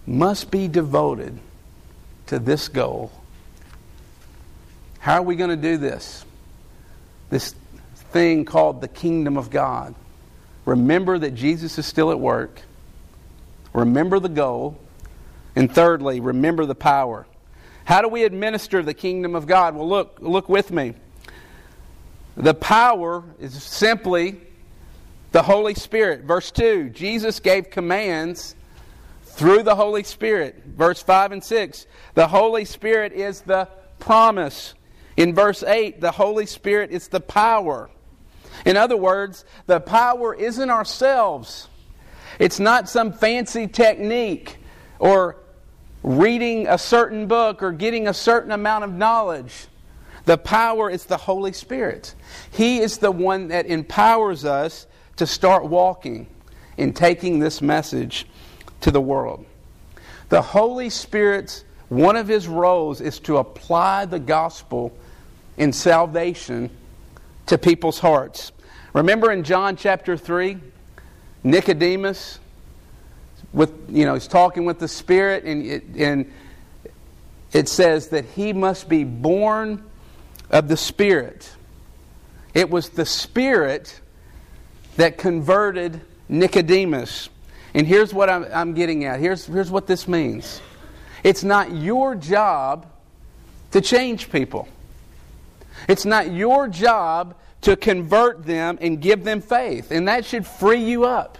must 0.06 0.50
be 0.50 0.66
devoted 0.66 1.38
to 2.28 2.38
this 2.38 2.68
goal. 2.68 3.12
How 5.00 5.14
are 5.14 5.22
we 5.22 5.34
going 5.34 5.50
to 5.50 5.56
do 5.56 5.76
this? 5.76 6.24
This 7.30 7.54
thing 8.12 8.44
called 8.44 8.80
the 8.80 8.88
kingdom 8.88 9.36
of 9.36 9.50
God. 9.50 9.94
Remember 10.66 11.18
that 11.18 11.34
Jesus 11.34 11.78
is 11.78 11.86
still 11.86 12.10
at 12.10 12.20
work. 12.20 12.60
Remember 13.72 14.18
the 14.20 14.28
goal. 14.28 14.78
And 15.56 15.72
thirdly, 15.72 16.20
remember 16.20 16.66
the 16.66 16.74
power. 16.74 17.26
How 17.84 18.02
do 18.02 18.08
we 18.08 18.24
administer 18.24 18.82
the 18.82 18.94
kingdom 18.94 19.34
of 19.34 19.46
God? 19.46 19.74
Well, 19.74 19.88
look, 19.88 20.18
look 20.20 20.48
with 20.48 20.70
me. 20.70 20.94
The 22.36 22.54
power 22.54 23.24
is 23.40 23.60
simply 23.62 24.40
the 25.32 25.42
Holy 25.42 25.74
Spirit. 25.74 26.22
Verse 26.22 26.50
2 26.50 26.90
Jesus 26.90 27.40
gave 27.40 27.70
commands 27.70 28.54
through 29.24 29.62
the 29.62 29.74
Holy 29.74 30.02
Spirit. 30.02 30.62
Verse 30.66 31.02
5 31.02 31.32
and 31.32 31.44
6 31.44 31.86
the 32.14 32.28
Holy 32.28 32.64
Spirit 32.64 33.12
is 33.12 33.40
the 33.40 33.66
promise. 33.98 34.74
In 35.20 35.34
verse 35.34 35.62
8, 35.62 36.00
the 36.00 36.12
Holy 36.12 36.46
Spirit 36.46 36.92
is 36.92 37.08
the 37.08 37.20
power. 37.20 37.90
In 38.64 38.78
other 38.78 38.96
words, 38.96 39.44
the 39.66 39.78
power 39.78 40.34
isn't 40.34 40.70
ourselves. 40.70 41.68
It's 42.38 42.58
not 42.58 42.88
some 42.88 43.12
fancy 43.12 43.66
technique 43.66 44.56
or 44.98 45.36
reading 46.02 46.68
a 46.68 46.78
certain 46.78 47.26
book 47.26 47.62
or 47.62 47.70
getting 47.70 48.08
a 48.08 48.14
certain 48.14 48.50
amount 48.50 48.84
of 48.84 48.94
knowledge. 48.94 49.66
The 50.24 50.38
power 50.38 50.88
is 50.88 51.04
the 51.04 51.18
Holy 51.18 51.52
Spirit. 51.52 52.14
He 52.50 52.78
is 52.78 52.96
the 52.96 53.10
one 53.10 53.48
that 53.48 53.66
empowers 53.66 54.46
us 54.46 54.86
to 55.16 55.26
start 55.26 55.66
walking 55.66 56.28
in 56.78 56.94
taking 56.94 57.40
this 57.40 57.60
message 57.60 58.26
to 58.80 58.90
the 58.90 59.02
world. 59.02 59.44
The 60.30 60.40
Holy 60.40 60.88
Spirit's 60.88 61.64
one 61.90 62.16
of 62.16 62.26
his 62.26 62.48
roles 62.48 63.02
is 63.02 63.18
to 63.18 63.36
apply 63.36 64.06
the 64.06 64.20
gospel 64.20 64.96
in 65.60 65.74
salvation 65.74 66.70
to 67.44 67.58
people's 67.58 67.98
hearts. 67.98 68.50
Remember 68.94 69.30
in 69.30 69.44
John 69.44 69.76
chapter 69.76 70.16
3, 70.16 70.56
Nicodemus 71.44 72.38
with 73.52 73.72
you 73.90 74.06
know 74.06 74.14
he's 74.14 74.28
talking 74.28 74.64
with 74.64 74.78
the 74.78 74.88
spirit 74.88 75.44
and 75.44 75.64
it, 75.64 75.84
and 75.96 76.32
it 77.52 77.68
says 77.68 78.08
that 78.08 78.24
he 78.24 78.52
must 78.52 78.88
be 78.88 79.04
born 79.04 79.84
of 80.50 80.68
the 80.68 80.76
spirit. 80.76 81.50
It 82.54 82.70
was 82.70 82.88
the 82.90 83.04
spirit 83.04 84.00
that 84.96 85.18
converted 85.18 86.00
Nicodemus. 86.28 87.28
And 87.74 87.86
here's 87.86 88.14
what 88.14 88.30
I'm, 88.30 88.46
I'm 88.52 88.74
getting 88.74 89.04
at. 89.04 89.20
Here's, 89.20 89.46
here's 89.46 89.70
what 89.70 89.86
this 89.86 90.08
means. 90.08 90.60
It's 91.22 91.44
not 91.44 91.72
your 91.72 92.14
job 92.14 92.86
to 93.72 93.80
change 93.80 94.30
people. 94.30 94.68
It's 95.88 96.04
not 96.04 96.32
your 96.32 96.68
job 96.68 97.34
to 97.62 97.76
convert 97.76 98.44
them 98.44 98.78
and 98.80 99.00
give 99.00 99.24
them 99.24 99.40
faith. 99.40 99.90
And 99.90 100.08
that 100.08 100.24
should 100.24 100.46
free 100.46 100.82
you 100.82 101.04
up. 101.04 101.38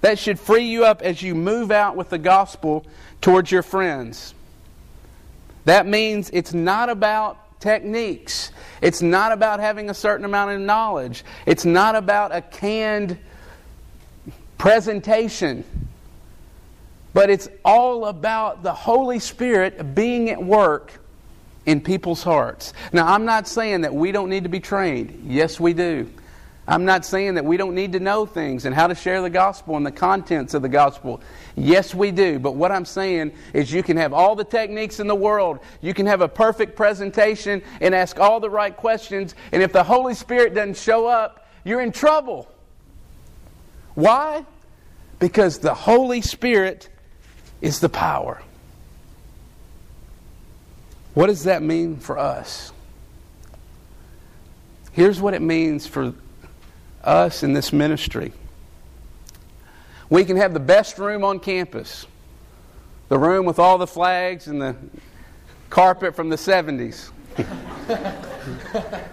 That 0.00 0.18
should 0.18 0.38
free 0.38 0.64
you 0.64 0.84
up 0.84 1.02
as 1.02 1.22
you 1.22 1.34
move 1.34 1.70
out 1.70 1.96
with 1.96 2.10
the 2.10 2.18
gospel 2.18 2.84
towards 3.20 3.50
your 3.50 3.62
friends. 3.62 4.34
That 5.64 5.86
means 5.86 6.30
it's 6.32 6.52
not 6.52 6.90
about 6.90 7.60
techniques. 7.60 8.50
It's 8.82 9.00
not 9.00 9.32
about 9.32 9.60
having 9.60 9.88
a 9.88 9.94
certain 9.94 10.26
amount 10.26 10.50
of 10.50 10.60
knowledge. 10.60 11.24
It's 11.46 11.64
not 11.64 11.94
about 11.94 12.34
a 12.34 12.42
canned 12.42 13.18
presentation. 14.58 15.64
But 17.14 17.30
it's 17.30 17.48
all 17.64 18.06
about 18.06 18.62
the 18.62 18.74
Holy 18.74 19.20
Spirit 19.20 19.94
being 19.94 20.28
at 20.30 20.42
work 20.42 20.92
in 21.66 21.80
people's 21.80 22.22
hearts. 22.22 22.72
Now, 22.92 23.06
I'm 23.06 23.24
not 23.24 23.48
saying 23.48 23.82
that 23.82 23.94
we 23.94 24.12
don't 24.12 24.28
need 24.28 24.42
to 24.42 24.48
be 24.48 24.60
trained. 24.60 25.24
Yes, 25.26 25.58
we 25.58 25.72
do. 25.72 26.10
I'm 26.66 26.86
not 26.86 27.04
saying 27.04 27.34
that 27.34 27.44
we 27.44 27.58
don't 27.58 27.74
need 27.74 27.92
to 27.92 28.00
know 28.00 28.24
things 28.24 28.64
and 28.64 28.74
how 28.74 28.86
to 28.86 28.94
share 28.94 29.20
the 29.20 29.28
gospel 29.28 29.76
and 29.76 29.84
the 29.84 29.92
contents 29.92 30.54
of 30.54 30.62
the 30.62 30.68
gospel. 30.68 31.20
Yes, 31.56 31.94
we 31.94 32.10
do. 32.10 32.38
But 32.38 32.52
what 32.52 32.72
I'm 32.72 32.86
saying 32.86 33.32
is 33.52 33.70
you 33.70 33.82
can 33.82 33.98
have 33.98 34.14
all 34.14 34.34
the 34.34 34.44
techniques 34.44 34.98
in 34.98 35.06
the 35.06 35.14
world. 35.14 35.58
You 35.82 35.92
can 35.92 36.06
have 36.06 36.22
a 36.22 36.28
perfect 36.28 36.74
presentation 36.74 37.62
and 37.82 37.94
ask 37.94 38.18
all 38.18 38.40
the 38.40 38.48
right 38.48 38.74
questions. 38.74 39.34
And 39.52 39.62
if 39.62 39.72
the 39.72 39.84
Holy 39.84 40.14
Spirit 40.14 40.54
doesn't 40.54 40.78
show 40.78 41.06
up, 41.06 41.46
you're 41.64 41.82
in 41.82 41.92
trouble. 41.92 42.50
Why? 43.94 44.46
Because 45.18 45.58
the 45.58 45.74
Holy 45.74 46.22
Spirit 46.22 46.88
is 47.60 47.78
the 47.80 47.90
power. 47.90 48.40
What 51.14 51.28
does 51.28 51.44
that 51.44 51.62
mean 51.62 51.96
for 51.98 52.18
us? 52.18 52.72
Here's 54.92 55.20
what 55.20 55.34
it 55.34 55.42
means 55.42 55.86
for 55.86 56.14
us 57.02 57.42
in 57.42 57.52
this 57.52 57.72
ministry. 57.72 58.32
We 60.10 60.24
can 60.24 60.36
have 60.36 60.52
the 60.54 60.60
best 60.60 60.98
room 60.98 61.24
on 61.24 61.40
campus, 61.40 62.06
the 63.08 63.18
room 63.18 63.46
with 63.46 63.58
all 63.58 63.78
the 63.78 63.86
flags 63.86 64.48
and 64.48 64.60
the 64.60 64.76
carpet 65.70 66.14
from 66.14 66.28
the 66.28 66.36
70s. 66.36 67.10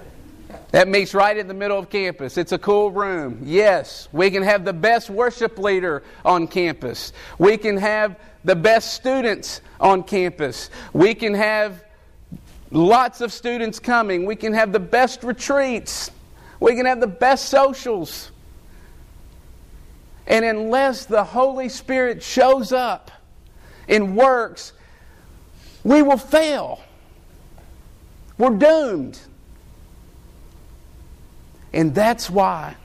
that 0.72 0.88
meets 0.88 1.14
right 1.14 1.38
in 1.38 1.48
the 1.48 1.54
middle 1.54 1.80
of 1.80 1.90
campus. 1.90 2.38
It's 2.38 2.52
a 2.52 2.60
cool 2.60 2.92
room. 2.92 3.42
Yes, 3.44 4.08
we 4.12 4.30
can 4.32 4.44
have 4.44 4.66
the 4.66 4.74
best 4.74 5.10
worship 5.10 5.58
leader 5.58 6.04
on 6.24 6.48
campus. 6.48 7.14
We 7.40 7.58
can 7.58 7.78
have 7.78 8.20
the 8.44 8.56
best 8.56 8.94
students 8.94 9.62
on 9.80 10.04
campus. 10.04 10.70
We 10.94 11.16
can 11.16 11.34
have 11.34 11.84
lots 12.72 13.22
of 13.22 13.32
students 13.32 13.80
coming. 13.80 14.26
We 14.26 14.36
can 14.36 14.54
have 14.54 14.72
the 14.72 14.80
best 14.80 15.24
retreats. 15.24 16.10
We 16.60 16.76
can 16.76 16.86
have 16.86 17.00
the 17.00 17.08
best 17.08 17.50
socials. 17.50 18.32
And 20.28 20.46
unless 20.46 21.06
the 21.06 21.24
Holy 21.24 21.70
Spirit 21.70 22.24
shows 22.24 22.72
up 22.72 23.12
and 23.88 24.16
works, 24.16 24.74
we 25.84 26.02
will 26.02 26.18
fail. 26.18 26.82
We're 28.38 28.58
doomed. 28.58 29.20
And 31.74 31.94
that's 31.94 32.30
why 32.30 32.76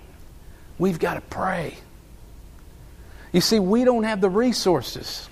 we've 0.78 0.98
got 0.98 1.14
to 1.14 1.20
pray. 1.20 1.76
You 3.32 3.40
see, 3.40 3.58
we 3.58 3.84
don't 3.84 4.04
have 4.04 4.20
the 4.20 4.30
resources. 4.30 5.28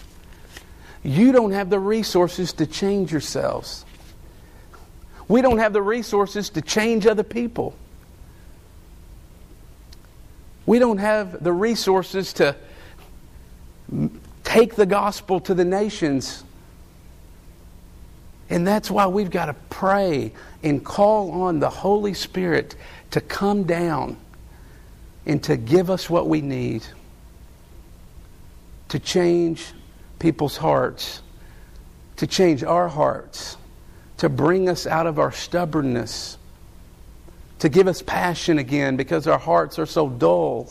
You 1.03 1.33
don't 1.33 1.53
have 1.53 1.71
the 1.71 1.79
resources 1.79 2.53
to 2.55 2.67
change 2.67 3.13
yourselves. 3.13 3.85
We 5.29 5.43
don't 5.43 5.59
have 5.59 5.73
the 5.73 5.83
resources 5.83 6.51
to 6.51 6.63
change 6.63 7.07
other 7.07 7.23
people. 7.23 7.75
We 10.67 10.79
don't 10.79 10.99
have 10.99 11.43
the 11.43 11.53
resources 11.53 12.33
to 12.35 12.57
take 14.45 14.75
the 14.75 14.87
gospel 14.87 15.41
to 15.41 15.55
the 15.55 15.65
nations. 15.65 16.45
And 18.51 18.67
that's 18.67 18.91
why 18.91 19.07
we've 19.07 19.31
got 19.31 19.47
to 19.47 19.55
pray 19.71 20.33
and 20.63 20.85
call 20.85 21.31
on 21.43 21.61
the 21.61 21.71
Holy 21.71 22.15
Spirit 22.15 22.77
to 23.11 23.21
come 23.21 23.65
down 23.65 24.17
and 25.27 25.43
to 25.45 25.57
give 25.57 25.91
us 25.91 26.11
what 26.11 26.29
we 26.29 26.41
need. 26.41 26.85
to 28.95 29.01
change 29.01 29.73
people's 30.21 30.57
hearts, 30.57 31.21
to 32.15 32.29
change 32.29 32.63
our 32.63 32.87
hearts, 32.87 33.57
to 34.19 34.29
bring 34.29 34.69
us 34.69 34.87
out 34.87 35.07
of 35.07 35.19
our 35.19 35.33
stubbornness, 35.33 36.39
to 37.59 37.69
give 37.69 37.89
us 37.89 38.03
passion 38.03 38.59
again 38.59 38.97
because 38.97 39.27
our 39.27 39.39
hearts 39.39 39.79
are 39.79 39.87
so 39.87 40.09
dull. 40.09 40.71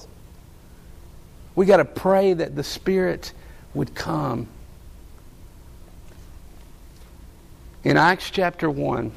We 1.55 1.65
got 1.65 1.77
to 1.77 1.85
pray 1.85 2.33
that 2.33 2.55
the 2.55 2.63
Spirit 2.63 3.33
would 3.73 3.93
come. 3.93 4.47
In 7.83 7.97
Acts 7.97 8.29
chapter 8.29 8.69
1, 8.69 9.11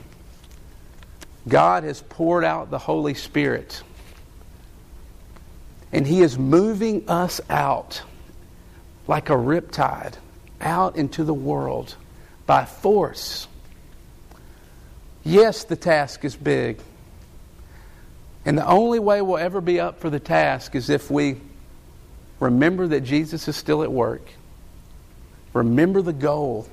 God 1.49 1.85
has 1.85 2.03
poured 2.03 2.45
out 2.45 2.71
the 2.71 2.79
Holy 2.79 3.15
Spirit. 3.15 3.83
And 5.93 6.07
He 6.07 6.21
is 6.23 6.37
moving 6.37 7.09
us 7.09 7.41
out 7.49 8.03
like 9.07 9.31
a 9.31 9.35
riptide 9.35 10.15
out 10.61 10.97
into 10.97 11.23
the 11.23 11.35
world 11.35 11.95
by 12.47 12.65
force. 12.65 13.47
Yes, 15.27 15.65
the 15.65 15.75
task 15.75 16.25
is 16.25 16.37
big. 16.37 16.79
And 18.45 18.57
the 18.57 18.65
only 18.65 19.01
way 19.01 19.21
we'll 19.23 19.39
ever 19.39 19.61
be 19.61 19.81
up 19.81 19.99
for 19.99 20.09
the 20.09 20.21
task 20.21 20.77
is 20.77 20.89
if 20.89 21.11
we 21.11 21.41
remember 22.39 22.87
that 22.87 23.01
Jesus 23.01 23.49
is 23.49 23.57
still 23.57 23.83
at 23.83 23.91
work. 23.91 24.23
Remember 25.53 26.01
the 26.01 26.13
goal, 26.13 26.69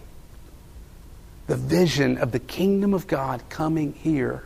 the 1.47 1.55
vision 1.55 2.19
of 2.19 2.31
the 2.31 2.37
kingdom 2.37 2.93
of 2.93 3.07
God 3.07 3.41
coming 3.49 3.93
here. 3.93 4.43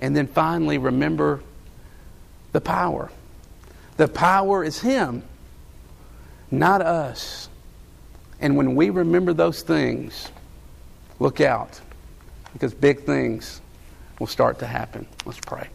And 0.00 0.16
then 0.16 0.26
finally, 0.26 0.78
remember 0.78 1.40
the 2.50 2.60
power. 2.60 3.08
The 3.98 4.08
power 4.08 4.64
is 4.64 4.80
Him, 4.80 5.22
not 6.50 6.82
us. 6.82 7.48
And 8.40 8.56
when 8.56 8.74
we 8.74 8.90
remember 8.90 9.32
those 9.32 9.62
things, 9.62 10.28
look 11.20 11.40
out 11.40 11.80
because 12.52 12.74
big 12.74 13.04
things 13.04 13.60
will 14.18 14.26
start 14.26 14.58
to 14.60 14.66
happen. 14.66 15.06
Let's 15.24 15.40
pray. 15.40 15.68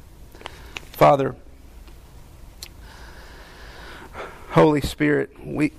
Father, 0.92 1.36
Holy 4.52 4.82
Spirit, 4.82 5.32
we. 5.46 5.72